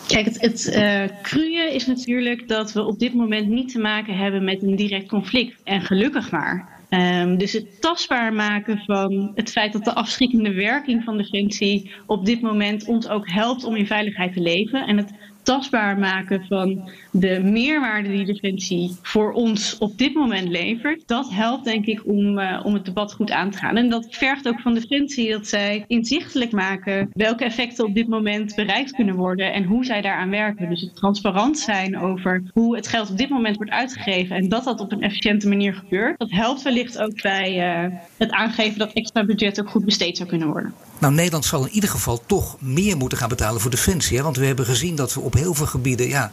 Kijk, 0.06 0.26
het, 0.26 0.40
het 0.40 1.12
cruie 1.22 1.74
is 1.74 1.86
natuurlijk 1.86 2.48
dat 2.48 2.72
we 2.72 2.82
op 2.82 2.98
dit 2.98 3.14
moment 3.14 3.48
niet 3.48 3.72
te 3.72 3.78
maken 3.78 4.16
hebben 4.16 4.44
met 4.44 4.62
een 4.62 4.76
direct 4.76 5.08
conflict. 5.08 5.56
En 5.64 5.80
gelukkig 5.80 6.30
maar. 6.30 6.75
Um, 6.90 7.38
dus 7.38 7.52
het 7.52 7.80
tastbaar 7.80 8.32
maken 8.32 8.78
van 8.78 9.32
het 9.34 9.50
feit 9.50 9.72
dat 9.72 9.84
de 9.84 9.94
afschrikkende 9.94 10.52
werking 10.52 11.04
van 11.04 11.16
Defensie 11.16 11.90
op 12.06 12.24
dit 12.26 12.40
moment 12.40 12.84
ons 12.84 13.08
ook 13.08 13.30
helpt 13.30 13.64
om 13.64 13.76
in 13.76 13.86
veiligheid 13.86 14.32
te 14.32 14.40
leven. 14.40 14.86
En 14.86 14.96
het 14.96 15.12
tastbaar 15.42 15.98
maken 15.98 16.44
van 16.48 16.90
de 17.20 17.40
meerwaarde 17.42 18.08
die 18.08 18.24
Defensie 18.24 18.96
voor 19.02 19.32
ons 19.32 19.78
op 19.78 19.98
dit 19.98 20.14
moment 20.14 20.48
levert, 20.48 21.02
dat 21.06 21.30
helpt 21.30 21.64
denk 21.64 21.86
ik 21.86 22.06
om, 22.06 22.38
uh, 22.38 22.60
om 22.64 22.74
het 22.74 22.84
debat 22.84 23.12
goed 23.12 23.30
aan 23.30 23.50
te 23.50 23.58
gaan. 23.58 23.76
En 23.76 23.88
dat 23.88 24.06
vergt 24.10 24.48
ook 24.48 24.60
van 24.60 24.74
Defensie 24.74 25.30
dat 25.30 25.46
zij 25.46 25.84
inzichtelijk 25.86 26.52
maken 26.52 27.10
welke 27.12 27.44
effecten 27.44 27.84
op 27.84 27.94
dit 27.94 28.08
moment 28.08 28.54
bereikt 28.54 28.92
kunnen 28.92 29.14
worden 29.14 29.52
en 29.52 29.64
hoe 29.64 29.84
zij 29.84 30.00
daaraan 30.00 30.30
werken. 30.30 30.68
Dus 30.68 30.80
het 30.80 30.96
transparant 30.96 31.58
zijn 31.58 31.98
over 31.98 32.42
hoe 32.52 32.76
het 32.76 32.88
geld 32.88 33.10
op 33.10 33.18
dit 33.18 33.28
moment 33.28 33.56
wordt 33.56 33.70
uitgegeven 33.70 34.36
en 34.36 34.48
dat 34.48 34.64
dat 34.64 34.80
op 34.80 34.92
een 34.92 35.02
efficiënte 35.02 35.48
manier 35.48 35.74
gebeurt. 35.74 36.18
Dat 36.18 36.30
helpt 36.30 36.62
wellicht 36.62 36.98
ook 36.98 37.22
bij 37.22 37.84
uh, 37.84 37.96
het 38.16 38.30
aangeven 38.30 38.78
dat 38.78 38.92
extra 38.92 39.24
budget 39.24 39.60
ook 39.60 39.70
goed 39.70 39.84
besteed 39.84 40.16
zou 40.16 40.28
kunnen 40.28 40.48
worden. 40.48 40.74
Nou, 41.00 41.14
Nederland 41.14 41.44
zal 41.44 41.66
in 41.66 41.72
ieder 41.72 41.90
geval 41.90 42.20
toch 42.26 42.56
meer 42.60 42.96
moeten 42.96 43.18
gaan 43.18 43.28
betalen 43.28 43.60
voor 43.60 43.70
defensie. 43.70 44.22
Want 44.22 44.36
we 44.36 44.46
hebben 44.46 44.64
gezien 44.64 44.96
dat 44.96 45.14
we 45.14 45.20
op 45.20 45.34
heel 45.34 45.54
veel 45.54 45.66
gebieden 45.66 46.08
ja, 46.08 46.32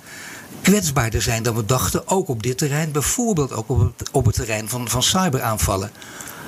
kwetsbaarder 0.61 1.21
zijn 1.21 1.43
dan 1.43 1.55
we 1.55 1.65
dachten. 1.65 2.07
Ook 2.07 2.27
op 2.27 2.43
dit 2.43 2.57
terrein, 2.57 2.91
bijvoorbeeld 2.91 3.53
ook 3.53 3.69
op 3.69 3.79
het, 3.79 4.11
op 4.11 4.25
het 4.25 4.35
terrein 4.35 4.69
van, 4.69 4.89
van 4.89 5.03
cyberaanvallen. 5.03 5.91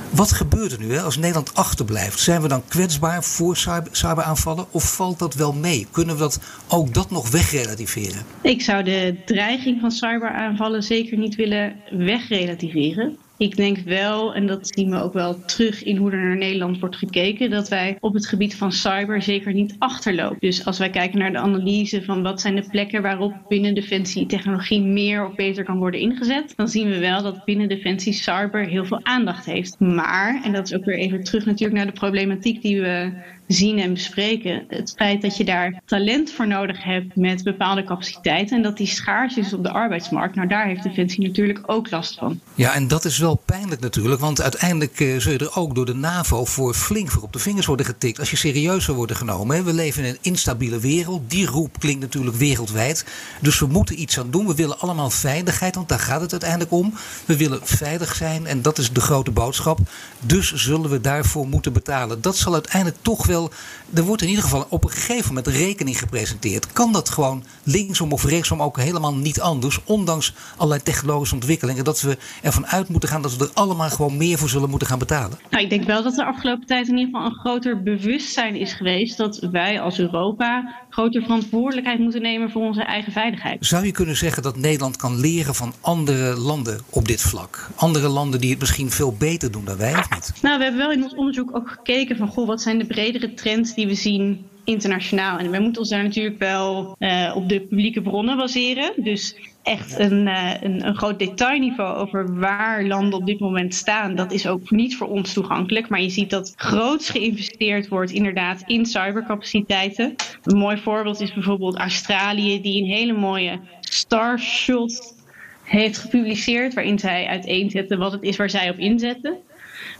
Wat 0.09 0.31
gebeurt 0.31 0.71
er 0.71 0.79
nu 0.79 0.93
hè, 0.93 1.01
als 1.01 1.17
Nederland 1.17 1.53
achterblijft? 1.53 2.19
Zijn 2.19 2.41
we 2.41 2.47
dan 2.47 2.67
kwetsbaar 2.67 3.23
voor 3.23 3.57
cyber, 3.57 3.89
cyberaanvallen 3.91 4.65
of 4.71 4.95
valt 4.95 5.19
dat 5.19 5.33
wel 5.33 5.53
mee? 5.53 5.87
Kunnen 5.91 6.15
we 6.15 6.21
dat, 6.21 6.39
ook 6.67 6.93
dat 6.93 7.09
nog 7.09 7.29
wegrelativeren? 7.29 8.23
Ik 8.41 8.61
zou 8.61 8.83
de 8.83 9.15
dreiging 9.25 9.79
van 9.79 9.91
cyberaanvallen 9.91 10.83
zeker 10.83 11.17
niet 11.17 11.35
willen 11.35 11.75
wegrelativeren. 11.89 13.17
Ik 13.37 13.55
denk 13.55 13.77
wel, 13.77 14.35
en 14.35 14.47
dat 14.47 14.67
zien 14.67 14.89
we 14.89 15.01
ook 15.01 15.13
wel 15.13 15.45
terug 15.45 15.83
in 15.83 15.97
hoe 15.97 16.11
er 16.11 16.23
naar 16.23 16.37
Nederland 16.37 16.79
wordt 16.79 16.95
gekeken, 16.95 17.49
dat 17.49 17.69
wij 17.69 17.97
op 17.99 18.13
het 18.13 18.27
gebied 18.27 18.55
van 18.55 18.71
cyber 18.71 19.21
zeker 19.21 19.53
niet 19.53 19.75
achterlopen. 19.79 20.37
Dus 20.39 20.65
als 20.65 20.77
wij 20.77 20.89
kijken 20.89 21.19
naar 21.19 21.31
de 21.31 21.37
analyse 21.37 22.03
van 22.03 22.23
wat 22.23 22.41
zijn 22.41 22.55
de 22.55 22.69
plekken 22.69 23.01
waarop 23.01 23.33
binnen 23.47 23.73
Defensie 23.75 24.25
technologie 24.25 24.81
meer 24.81 25.27
of 25.27 25.35
beter 25.35 25.63
kan 25.63 25.77
worden 25.77 25.99
ingezet, 25.99 26.53
dan 26.55 26.67
zien 26.67 26.89
we 26.89 26.99
wel 26.99 27.23
dat 27.23 27.45
binnen 27.45 27.69
Defensie 27.69 28.13
cyber 28.13 28.65
heel 28.65 28.85
veel 28.85 29.05
aandacht 29.05 29.45
heeft. 29.45 29.79
Maar, 29.79 30.41
en 30.43 30.53
dat 30.53 30.65
is 30.65 30.75
ook 30.75 30.85
weer 30.85 30.97
even 30.97 31.23
terug 31.23 31.45
natuurlijk 31.45 31.77
naar 31.77 31.93
de 31.93 31.99
problematiek 31.99 32.61
die 32.61 32.81
we 32.81 33.11
zien 33.47 33.79
en 33.79 33.93
bespreken. 33.93 34.65
Het 34.67 34.93
feit 34.97 35.21
dat 35.21 35.37
je 35.37 35.43
daar 35.43 35.81
talent 35.85 36.31
voor 36.31 36.47
nodig 36.47 36.83
hebt 36.83 37.15
met 37.15 37.43
bepaalde 37.43 37.83
capaciteiten 37.83 38.57
en 38.57 38.63
dat 38.63 38.77
die 38.77 38.87
schaars 38.87 39.37
is 39.37 39.53
op 39.53 39.63
de 39.63 39.71
arbeidsmarkt, 39.71 40.35
nou 40.35 40.47
daar 40.47 40.65
heeft 40.67 40.83
Defensie 40.83 41.27
natuurlijk 41.27 41.59
ook 41.65 41.91
last 41.91 42.17
van. 42.17 42.39
Ja, 42.55 42.73
en 42.73 42.87
dat 42.87 43.05
is 43.05 43.17
wel 43.17 43.35
pijnlijk 43.45 43.81
natuurlijk, 43.81 44.21
want 44.21 44.41
uiteindelijk 44.41 44.99
uh, 44.99 45.19
zul 45.19 45.31
je 45.31 45.37
er 45.37 45.55
ook 45.55 45.75
door 45.75 45.85
de 45.85 45.93
NAVO 45.93 46.45
voor 46.45 46.73
flink 46.73 47.11
voor 47.11 47.21
op 47.21 47.33
de 47.33 47.39
vingers 47.39 47.65
worden 47.65 47.85
getikt 47.85 48.19
als 48.19 48.29
je 48.29 48.37
serieus 48.37 48.83
zou 48.83 48.97
worden 48.97 49.15
genomen. 49.15 49.65
We 49.65 49.73
leven 49.73 50.03
in 50.03 50.09
een 50.09 50.17
instabiele 50.21 50.79
wereld, 50.79 51.29
die 51.29 51.45
roep 51.45 51.79
klinkt 51.79 52.01
natuurlijk 52.01 52.35
wereldwijd, 52.35 53.05
dus 53.41 53.59
we 53.59 53.65
moeten 53.67 54.01
iets 54.01 54.19
aan 54.19 54.31
doen. 54.31 54.47
We 54.47 54.55
willen 54.55 54.79
allemaal 54.79 55.09
veiligheid, 55.09 55.75
want 55.75 55.89
daar 55.89 55.99
gaat 55.99 56.21
het 56.21 56.31
uiteindelijk 56.31 56.71
om. 56.71 56.93
We 57.25 57.37
willen 57.37 57.59
veilig 57.63 58.15
zijn 58.15 58.45
en 58.45 58.61
dat 58.61 58.77
is 58.77 58.91
de 58.91 59.01
grote 59.01 59.31
boodschap. 59.31 59.79
Dus 60.19 60.53
zullen 60.53 60.89
we 60.89 61.01
daarvoor 61.01 61.47
moeten 61.47 61.73
betalen. 61.73 62.21
Dat 62.21 62.37
zal 62.37 62.53
uiteindelijk 62.53 62.97
toch 63.01 63.25
wel 63.25 63.34
er 63.93 64.03
wordt 64.03 64.21
in 64.21 64.27
ieder 64.27 64.43
geval 64.43 64.65
op 64.69 64.83
een 64.83 64.89
gegeven 64.89 65.27
moment 65.27 65.47
rekening 65.47 65.99
gepresenteerd. 65.99 66.73
Kan 66.73 66.91
dat 66.91 67.09
gewoon 67.09 67.43
linksom 67.63 68.11
of 68.11 68.25
rechtsom 68.25 68.61
ook 68.61 68.79
helemaal 68.79 69.15
niet 69.15 69.41
anders, 69.41 69.79
ondanks 69.83 70.33
allerlei 70.57 70.81
technologische 70.83 71.35
ontwikkelingen, 71.35 71.83
dat 71.83 72.01
we 72.01 72.17
ervan 72.41 72.67
uit 72.67 72.89
moeten 72.89 73.09
gaan 73.09 73.21
dat 73.21 73.37
we 73.37 73.43
er 73.43 73.51
allemaal 73.53 73.89
gewoon 73.89 74.17
meer 74.17 74.37
voor 74.37 74.49
zullen 74.49 74.69
moeten 74.69 74.87
gaan 74.87 74.99
betalen? 74.99 75.39
Nou, 75.49 75.63
ik 75.63 75.69
denk 75.69 75.83
wel 75.83 76.03
dat 76.03 76.11
er 76.11 76.17
de 76.17 76.25
afgelopen 76.25 76.67
tijd 76.67 76.87
in 76.87 76.97
ieder 76.97 77.13
geval 77.13 77.29
een 77.29 77.39
groter 77.39 77.83
bewustzijn 77.83 78.55
is 78.55 78.73
geweest 78.73 79.17
dat 79.17 79.47
wij 79.51 79.81
als 79.81 79.99
Europa 79.99 80.75
groter 80.89 81.21
verantwoordelijkheid 81.21 81.99
moeten 81.99 82.21
nemen 82.21 82.51
voor 82.51 82.61
onze 82.61 82.83
eigen 82.83 83.11
veiligheid. 83.11 83.65
Zou 83.65 83.85
je 83.85 83.91
kunnen 83.91 84.15
zeggen 84.15 84.43
dat 84.43 84.57
Nederland 84.57 84.97
kan 84.97 85.19
leren 85.19 85.55
van 85.55 85.73
andere 85.81 86.39
landen 86.39 86.79
op 86.89 87.07
dit 87.07 87.21
vlak? 87.21 87.69
Andere 87.75 88.07
landen 88.07 88.41
die 88.41 88.49
het 88.49 88.59
misschien 88.59 88.91
veel 88.91 89.13
beter 89.13 89.51
doen 89.51 89.65
dan 89.65 89.77
wij, 89.77 89.93
of 89.97 90.09
niet? 90.13 90.33
Nou, 90.41 90.57
we 90.57 90.63
hebben 90.63 90.81
wel 90.81 90.91
in 90.91 91.03
ons 91.03 91.15
onderzoek 91.15 91.55
ook 91.55 91.69
gekeken 91.69 92.17
van, 92.17 92.27
goh, 92.27 92.47
wat 92.47 92.61
zijn 92.61 92.77
de 92.77 92.85
bredere 92.85 93.24
trends 93.33 93.73
die 93.73 93.87
we 93.87 93.95
zien 93.95 94.45
internationaal. 94.63 95.37
En 95.37 95.51
wij 95.51 95.59
moeten 95.59 95.81
ons 95.81 95.89
daar 95.89 96.03
natuurlijk 96.03 96.39
wel 96.39 96.95
uh, 96.99 97.33
op 97.35 97.49
de 97.49 97.61
publieke 97.61 98.01
bronnen 98.01 98.37
baseren. 98.37 98.93
Dus 98.95 99.35
echt 99.63 99.99
een, 99.99 100.27
uh, 100.27 100.51
een, 100.61 100.87
een, 100.87 100.95
groot 100.95 101.19
detailniveau 101.19 101.97
over 101.97 102.39
waar 102.39 102.83
landen 102.83 103.19
op 103.19 103.25
dit 103.25 103.39
moment 103.39 103.73
staan, 103.73 104.15
dat 104.15 104.31
is 104.31 104.47
ook 104.47 104.71
niet 104.71 104.95
voor 104.95 105.07
ons 105.07 105.33
toegankelijk. 105.33 105.89
Maar 105.89 106.01
je 106.01 106.09
ziet 106.09 106.29
dat 106.29 106.53
groots 106.55 107.09
geïnvesteerd 107.09 107.87
wordt 107.87 108.11
inderdaad 108.11 108.63
in 108.65 108.85
cybercapaciteiten. 108.85 110.15
Een 110.43 110.57
mooi 110.57 110.77
voorbeeld 110.77 111.21
is 111.21 111.33
bijvoorbeeld 111.33 111.77
Australië, 111.77 112.61
die 112.61 112.81
een 112.81 112.89
hele 112.89 113.13
mooie 113.13 113.59
Starshot 113.79 115.13
heeft 115.63 115.97
gepubliceerd, 115.97 116.73
waarin 116.73 116.99
zij 116.99 117.27
uiteenzetten 117.27 117.97
wat 117.97 118.11
het 118.11 118.23
is 118.23 118.37
waar 118.37 118.49
zij 118.49 118.69
op 118.69 118.77
inzetten. 118.77 119.37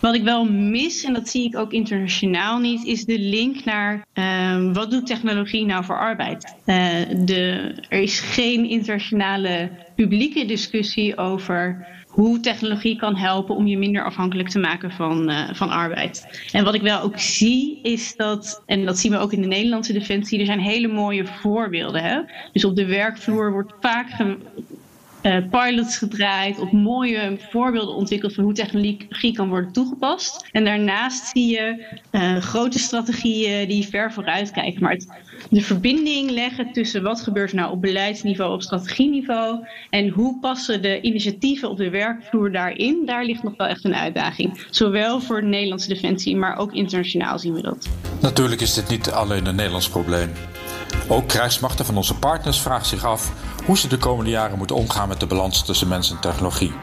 Wat 0.06 0.16
ik 0.16 0.24
wel 0.24 0.46
mis, 0.52 1.04
en 1.04 1.14
dat 1.14 1.30
zie 1.30 1.44
ik 1.44 1.58
ook 1.58 1.72
internationaal 1.72 2.60
niet, 2.60 2.84
is 2.84 3.06
de 3.06 3.20
link 3.20 3.64
naar 3.64 4.06
uh, 4.14 4.74
wat 4.74 4.92
doet 4.92 5.08
technologie 5.08 5.66
nou 5.66 5.84
voor 5.84 6.00
arbeid? 6.00 6.56
Uh, 6.66 6.76
de, 7.26 7.74
er 7.90 8.00
is 8.00 8.20
geen 8.20 8.70
internationale 8.70 9.70
publieke 9.96 10.46
discussie 10.46 11.18
over 11.18 11.88
hoe 12.08 12.40
technologie 12.40 12.96
kan 12.96 13.16
helpen 13.16 13.56
om 13.56 13.68
je 13.68 13.78
minder 13.78 14.04
afhankelijk 14.04 14.50
te 14.50 14.60
maken 14.60 14.92
van, 14.92 15.30
uh, 15.30 15.54
van 15.54 15.70
arbeid. 15.70 16.48
En 16.52 16.64
wat 16.64 16.74
ik 16.74 16.82
wel 16.82 17.02
ook 17.02 17.20
zie 17.20 17.80
is 17.82 18.16
dat, 18.16 18.64
en 18.66 18.86
dat 18.86 18.98
zien 18.98 19.12
we 19.12 19.18
ook 19.18 19.34
in 19.34 19.42
de 19.42 19.48
Nederlandse 19.48 19.94
defensie, 19.94 20.40
er 20.40 20.46
zijn 20.46 20.60
hele 20.60 20.88
mooie 20.88 21.26
voorbeelden. 21.26 22.04
Hè? 22.04 22.20
Dus 22.52 22.66
op 22.66 22.76
de 22.76 22.86
werkvloer 22.86 23.52
wordt 23.52 23.74
vaak 23.80 24.10
uh, 25.26 25.38
pilots 25.50 25.98
gedraaid, 25.98 26.60
op 26.60 26.72
mooie 26.72 27.38
voorbeelden 27.50 27.96
ontwikkeld 27.96 28.34
van 28.34 28.44
hoe 28.44 28.54
technologie 28.54 29.34
kan 29.34 29.50
worden 29.50 29.72
toegepast. 29.72 30.48
En 30.52 30.66
daarnaast 30.66 31.28
zie 31.28 31.52
je 31.52 31.86
uh, 32.12 32.38
grote 32.38 32.80
strategieën 32.80 33.68
die 33.68 33.88
ver 33.88 34.14
vooruit 34.14 34.52
kijken. 34.52 34.84
Maar 34.84 34.92
het, 34.92 35.08
de 35.50 35.62
verbinding 35.62 36.32
leggen 36.32 36.72
tussen 36.72 37.04
wat 37.04 37.22
gebeurt 37.22 37.54
nou 37.54 37.72
op 37.72 37.82
beleidsniveau, 37.82 38.54
op 38.54 38.62
strategieniveau 38.62 39.66
en 39.90 40.10
hoe 40.10 40.40
passen 40.40 40.82
de 40.82 41.02
initiatieven 41.02 41.70
op 41.70 41.78
de 41.78 41.90
werkvloer 41.90 42.52
daarin, 42.52 43.06
daar 43.06 43.26
ligt 43.26 43.44
nog 43.44 43.58
wel 43.58 43.68
echt 43.68 43.84
een 43.84 43.96
uitdaging. 43.96 44.66
Zowel 44.70 45.22
voor 45.22 45.42
de 45.42 45.48
Nederlandse 45.48 45.90
defensie, 45.90 46.36
maar 46.36 46.58
ook 46.58 46.74
internationaal 46.74 47.40
zien 47.40 47.54
we 47.54 47.62
dat. 47.62 47.88
Natuurlijk 48.22 48.62
is 48.62 48.74
dit 48.74 48.90
niet 48.90 49.12
alleen 49.12 49.46
een 49.46 49.56
Nederlands 49.56 49.90
probleem. 49.90 50.30
Ook 51.08 51.28
krijgsmachten 51.28 51.86
van 51.86 51.98
onze 51.98 52.16
partners 52.16 52.60
vragen 52.60 52.86
zich 52.86 53.06
af 53.06 53.54
hoe 53.66 53.78
ze 53.78 53.88
de 53.88 53.98
komende 53.98 54.30
jaren 54.32 54.58
moeten 54.58 54.76
omgaan 54.76 55.08
met 55.08 55.20
de 55.20 55.26
balans 55.26 55.62
tussen 55.62 55.88
mens 55.88 56.12
en 56.12 56.20
technologie 56.20 56.74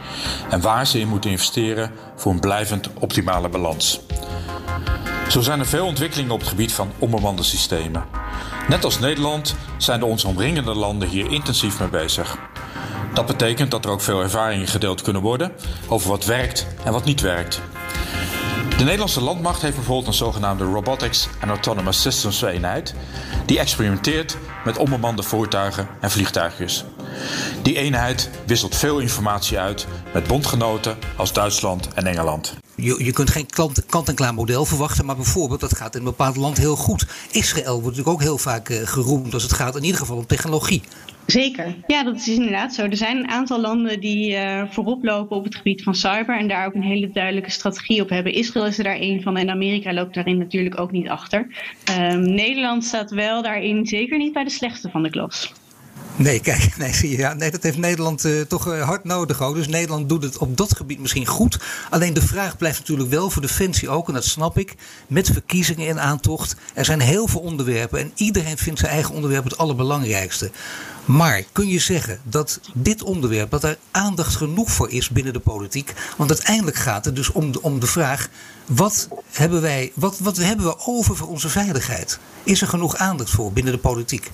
en 0.51 0.61
waar 0.61 0.87
ze 0.87 1.01
in 1.01 1.09
moeten 1.09 1.31
investeren 1.31 1.91
voor 2.17 2.33
een 2.33 2.41
blijvend 2.41 2.89
optimale 2.99 3.49
balans. 3.49 4.01
Zo 5.29 5.41
zijn 5.41 5.59
er 5.59 5.67
veel 5.67 5.87
ontwikkelingen 5.87 6.33
op 6.33 6.41
het 6.41 6.49
gebied 6.49 6.73
van 6.73 6.93
onbemande 6.99 7.43
systemen. 7.43 8.05
Net 8.69 8.85
als 8.85 8.99
Nederland 8.99 9.55
zijn 9.77 10.01
de 10.01 10.07
ons 10.07 10.25
omringende 10.25 10.75
landen 10.75 11.09
hier 11.09 11.31
intensief 11.31 11.81
mee 11.81 11.89
bezig. 11.89 12.39
Dat 13.15 13.27
betekent 13.27 13.71
dat 13.71 13.85
er 13.85 13.91
ook 13.91 14.01
veel 14.01 14.21
ervaringen 14.21 14.67
gedeeld 14.67 15.03
kunnen 15.03 15.23
worden 15.23 15.53
over 15.89 16.09
wat 16.09 16.25
werkt 16.25 16.67
en 16.85 16.93
wat 16.93 17.05
niet 17.05 17.21
werkt. 17.21 17.61
De 18.83 18.89
Nederlandse 18.89 19.23
landmacht 19.23 19.63
heeft 19.63 19.75
bijvoorbeeld 19.75 20.07
een 20.07 20.15
zogenaamde 20.15 20.65
Robotics 20.65 21.29
and 21.41 21.51
Autonomous 21.51 22.01
Systems 22.01 22.43
eenheid 22.43 22.95
die 23.47 23.59
experimenteert 23.59 24.37
met 24.65 24.79
onbemande 24.79 25.23
voertuigen 25.23 25.89
en 26.01 26.11
vliegtuigjes. 26.11 26.85
Die 27.63 27.77
eenheid 27.77 28.31
wisselt 28.47 28.77
veel 28.77 28.99
informatie 28.99 29.59
uit 29.59 29.87
met 30.13 30.27
bondgenoten 30.27 30.97
als 31.17 31.33
Duitsland 31.33 31.89
en 31.95 32.07
Engeland. 32.07 32.55
Je, 32.83 33.05
je 33.05 33.13
kunt 33.13 33.31
geen 33.31 33.47
kant-en-klaar 33.87 34.35
model 34.35 34.65
verwachten, 34.65 35.05
maar 35.05 35.17
bijvoorbeeld 35.17 35.61
dat 35.61 35.77
gaat 35.77 35.95
in 35.95 36.01
een 36.01 36.07
bepaald 36.07 36.37
land 36.37 36.59
heel 36.59 36.77
goed. 36.77 37.07
Israël 37.31 37.81
wordt 37.81 37.97
natuurlijk 37.97 38.15
ook 38.15 38.23
heel 38.23 38.39
vaak 38.39 38.69
uh, 38.69 38.77
geroemd 38.85 39.35
als 39.35 39.43
het 39.43 39.53
gaat 39.53 39.77
in 39.77 39.85
ieder 39.85 40.01
geval 40.01 40.17
om 40.17 40.27
technologie. 40.27 40.83
Zeker. 41.27 41.75
Ja, 41.87 42.05
dat 42.05 42.17
is 42.17 42.29
inderdaad 42.29 42.75
zo. 42.75 42.83
Er 42.83 42.97
zijn 42.97 43.17
een 43.17 43.29
aantal 43.29 43.61
landen 43.61 44.01
die 44.01 44.33
uh, 44.33 44.63
voorop 44.71 45.05
lopen 45.05 45.37
op 45.37 45.45
het 45.45 45.55
gebied 45.55 45.83
van 45.83 45.95
cyber 45.95 46.39
en 46.39 46.49
daar 46.49 46.67
ook 46.67 46.75
een 46.75 46.83
hele 46.83 47.11
duidelijke 47.11 47.51
strategie 47.51 48.03
op 48.03 48.09
hebben. 48.09 48.33
Israël 48.33 48.67
is 48.67 48.79
er 48.79 48.85
daar 48.85 48.97
één 48.97 49.23
van 49.23 49.37
en 49.37 49.51
Amerika 49.51 49.93
loopt 49.93 50.15
daarin 50.15 50.39
natuurlijk 50.39 50.81
ook 50.81 50.91
niet 50.91 51.09
achter. 51.09 51.47
Um, 51.99 52.35
Nederland 52.35 52.85
staat 52.85 53.11
wel 53.11 53.43
daarin 53.43 53.87
zeker 53.87 54.19
niet 54.19 54.33
bij 54.33 54.45
de 54.45 54.51
slechtste 54.51 54.91
van 54.91 55.03
de 55.03 55.11
klas. 55.11 55.53
Nee, 56.33 56.41
kijk, 56.41 56.77
nee, 56.77 57.17
ja, 57.17 57.35
nee, 57.35 57.51
dat 57.51 57.63
heeft 57.63 57.79
Nederland 57.79 58.25
uh, 58.25 58.41
toch 58.41 58.67
uh, 58.67 58.83
hard 58.83 59.05
nodig 59.05 59.43
ook. 59.43 59.55
Dus 59.55 59.69
Nederland 59.69 60.09
doet 60.09 60.23
het 60.23 60.39
op 60.39 60.57
dat 60.57 60.77
gebied 60.77 61.01
misschien 61.01 61.27
goed. 61.27 61.59
Alleen 61.91 62.15
de 62.15 62.23
vraag 62.23 62.57
blijft 62.57 62.79
natuurlijk 62.79 63.11
wel 63.11 63.31
voor 63.31 63.43
Defensie 63.43 63.89
ook, 63.89 64.09
en 64.09 64.15
dat 64.15 64.25
snap 64.25 64.59
ik, 64.59 64.75
met 65.07 65.31
verkiezingen 65.31 65.87
in 65.87 66.01
aantocht. 66.01 66.57
Er 66.75 66.85
zijn 66.85 67.01
heel 67.01 67.27
veel 67.27 67.41
onderwerpen 67.41 68.01
en 68.01 68.13
iedereen 68.15 68.59
vindt 68.59 68.81
zijn 68.81 68.93
eigen 68.93 69.15
onderwerp 69.15 69.45
het 69.45 69.59
allerbelangrijkste. 69.59 70.51
Maar 71.05 71.43
kun 71.53 71.69
je 71.69 71.79
zeggen 71.79 72.21
dat 72.23 72.61
dit 72.75 73.03
onderwerp, 73.03 73.51
dat 73.51 73.65
er 73.65 73.79
aandacht 73.91 74.37
genoeg 74.37 74.71
voor 74.71 74.91
is 74.91 75.09
binnen 75.09 75.33
de 75.33 75.41
politiek? 75.41 75.93
Want 76.17 76.31
uiteindelijk 76.31 76.77
gaat 76.77 77.05
het 77.05 77.17
dus 77.17 77.33
om 77.33 77.53
de, 77.53 77.63
om 77.63 77.81
de 77.81 77.87
vraag: 77.87 78.29
wat 78.67 79.09
hebben, 79.31 79.61
wij, 79.61 79.93
wat, 79.95 80.19
wat 80.19 80.37
hebben 80.37 80.67
we 80.67 80.79
over 80.87 81.17
voor 81.17 81.29
onze 81.29 81.49
veiligheid? 81.49 82.19
Is 82.43 82.61
er 82.61 82.69
genoeg 82.69 82.97
aandacht 82.97 83.31
voor 83.31 83.53
binnen 83.53 83.73
de 83.73 83.79
politiek? 83.79 84.31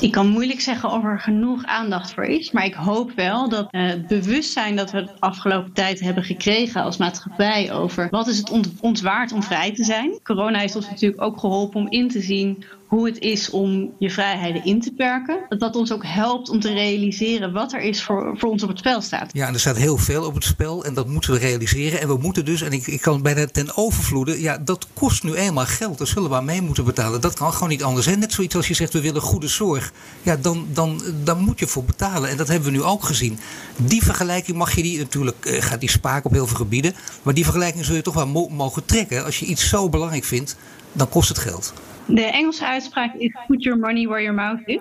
Ik 0.00 0.12
kan 0.12 0.28
moeilijk 0.28 0.60
zeggen 0.60 0.90
of 0.90 1.04
er 1.04 1.20
genoeg 1.20 1.64
aandacht 1.64 2.14
voor 2.14 2.24
is. 2.24 2.50
Maar 2.50 2.64
ik 2.64 2.74
hoop 2.74 3.12
wel 3.14 3.48
dat 3.48 3.66
het 3.70 4.06
bewustzijn 4.06 4.76
dat 4.76 4.90
we 4.90 5.04
de 5.04 5.10
afgelopen 5.18 5.72
tijd 5.72 6.00
hebben 6.00 6.24
gekregen 6.24 6.82
als 6.82 6.96
maatschappij 6.96 7.72
over 7.72 8.08
wat 8.10 8.26
is 8.26 8.38
het 8.38 8.50
ons 8.80 9.00
waard 9.00 9.32
om 9.32 9.42
vrij 9.42 9.74
te 9.74 9.84
zijn. 9.84 10.18
Corona 10.22 10.58
heeft 10.58 10.76
ons 10.76 10.88
natuurlijk 10.88 11.22
ook 11.22 11.38
geholpen 11.38 11.80
om 11.80 11.90
in 11.90 12.08
te 12.08 12.20
zien 12.20 12.64
hoe 12.88 13.06
het 13.06 13.18
is 13.18 13.50
om 13.50 13.92
je 13.98 14.10
vrijheden 14.10 14.64
in 14.64 14.80
te 14.80 14.92
perken. 14.92 15.38
Dat 15.48 15.60
dat 15.60 15.76
ons 15.76 15.92
ook 15.92 16.04
helpt 16.06 16.48
om 16.48 16.60
te 16.60 16.72
realiseren 16.72 17.52
wat 17.52 17.72
er 17.72 17.80
is 17.80 18.02
voor, 18.02 18.34
voor 18.34 18.50
ons 18.50 18.62
op 18.62 18.68
het 18.68 18.78
spel 18.78 19.00
staat. 19.00 19.30
Ja, 19.32 19.48
er 19.48 19.60
staat 19.60 19.76
heel 19.76 19.96
veel 19.96 20.24
op 20.24 20.34
het 20.34 20.44
spel 20.44 20.84
en 20.84 20.94
dat 20.94 21.08
moeten 21.08 21.32
we 21.32 21.38
realiseren. 21.38 22.00
En 22.00 22.08
we 22.08 22.16
moeten 22.16 22.44
dus, 22.44 22.62
en 22.62 22.72
ik, 22.72 22.86
ik 22.86 23.00
kan 23.00 23.22
bijna 23.22 23.46
ten 23.46 23.76
overvloede, 23.76 24.40
ja, 24.40 24.58
dat 24.58 24.86
kost 24.92 25.22
nu 25.22 25.34
eenmaal 25.34 25.66
geld. 25.66 25.98
Daar 25.98 26.06
zullen 26.06 26.30
we 26.30 26.36
aan 26.36 26.44
mee 26.44 26.62
moeten 26.62 26.84
betalen. 26.84 27.20
Dat 27.20 27.34
kan 27.34 27.52
gewoon 27.52 27.68
niet 27.68 27.82
anders. 27.82 28.06
En 28.06 28.18
net 28.18 28.32
zoiets 28.32 28.56
als 28.56 28.68
je 28.68 28.74
zegt, 28.74 28.92
we 28.92 29.00
willen 29.00 29.22
goede 29.22 29.48
zorg. 29.48 29.92
Ja, 30.22 30.36
dan, 30.36 30.66
dan, 30.72 31.02
dan 31.24 31.38
moet 31.38 31.58
je 31.58 31.66
voor 31.66 31.84
betalen. 31.84 32.30
En 32.30 32.36
dat 32.36 32.48
hebben 32.48 32.72
we 32.72 32.76
nu 32.76 32.82
ook 32.82 33.04
gezien. 33.04 33.38
Die 33.76 34.02
vergelijking 34.02 34.56
mag 34.56 34.74
je 34.74 34.82
die, 34.82 34.98
natuurlijk 34.98 35.46
uh, 35.46 35.62
gaat 35.62 35.80
die 35.80 35.90
spaak 35.90 36.24
op 36.24 36.32
heel 36.32 36.46
veel 36.46 36.56
gebieden. 36.56 36.94
Maar 37.22 37.34
die 37.34 37.44
vergelijking 37.44 37.84
zul 37.84 37.94
je 37.94 38.02
toch 38.02 38.14
wel 38.14 38.26
mo 38.26 38.48
mogen 38.48 38.84
trekken. 38.84 39.24
Als 39.24 39.38
je 39.38 39.46
iets 39.46 39.68
zo 39.68 39.88
belangrijk 39.88 40.24
vindt, 40.24 40.56
dan 40.92 41.08
kost 41.08 41.28
het 41.28 41.38
geld. 41.38 41.72
De 42.08 42.22
Engelse 42.22 42.66
uitspraak 42.66 43.14
is 43.14 43.36
put 43.46 43.62
your 43.62 43.78
money 43.78 44.06
where 44.06 44.22
your 44.22 44.34
mouth 44.34 44.60
is. 44.64 44.80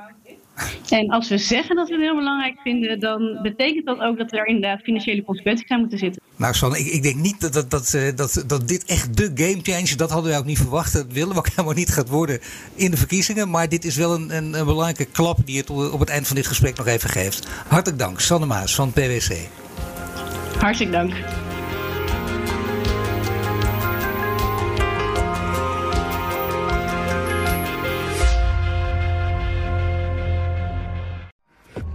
En 0.89 1.09
als 1.09 1.29
we 1.29 1.37
zeggen 1.37 1.75
dat 1.75 1.87
we 1.87 1.93
het 1.93 2.03
heel 2.03 2.15
belangrijk 2.15 2.59
vinden, 2.63 2.99
dan 2.99 3.39
betekent 3.41 3.85
dat 3.85 3.99
ook 3.99 4.17
dat 4.17 4.33
er 4.33 4.45
inderdaad 4.45 4.81
financiële 4.81 5.23
consequenties 5.23 5.69
aan 5.69 5.79
moeten 5.79 5.97
zitten. 5.97 6.21
Nou, 6.35 6.53
Sanne, 6.53 6.79
ik, 6.79 6.85
ik 6.85 7.03
denk 7.03 7.15
niet 7.15 7.41
dat, 7.41 7.53
dat, 7.53 7.69
dat, 7.69 7.93
eh, 7.93 8.15
dat, 8.15 8.43
dat 8.47 8.67
dit 8.67 8.85
echt 8.85 9.17
de 9.17 9.31
game 9.35 9.59
changer, 9.61 9.97
dat 9.97 10.11
hadden 10.11 10.29
wij 10.29 10.39
ook 10.39 10.45
niet 10.45 10.57
verwacht. 10.57 10.93
Dat 10.93 11.05
willen 11.09 11.33
we 11.33 11.37
ook 11.37 11.49
helemaal 11.55 11.73
niet 11.73 11.93
gaat 11.93 12.09
worden 12.09 12.39
in 12.75 12.91
de 12.91 12.97
verkiezingen. 12.97 13.49
Maar 13.49 13.69
dit 13.69 13.85
is 13.85 13.95
wel 13.95 14.13
een, 14.13 14.35
een, 14.35 14.53
een 14.53 14.65
belangrijke 14.65 15.05
klap 15.05 15.37
die 15.45 15.57
het 15.57 15.69
op 15.69 15.99
het 15.99 16.09
eind 16.09 16.27
van 16.27 16.35
dit 16.35 16.47
gesprek 16.47 16.77
nog 16.77 16.87
even 16.87 17.09
geeft. 17.09 17.47
Hartelijk 17.67 17.99
dank, 17.99 18.19
Sanne 18.19 18.45
Maas 18.45 18.75
van 18.75 18.91
PwC. 18.91 19.47
Hartelijk 20.59 20.91
dank. 20.91 21.13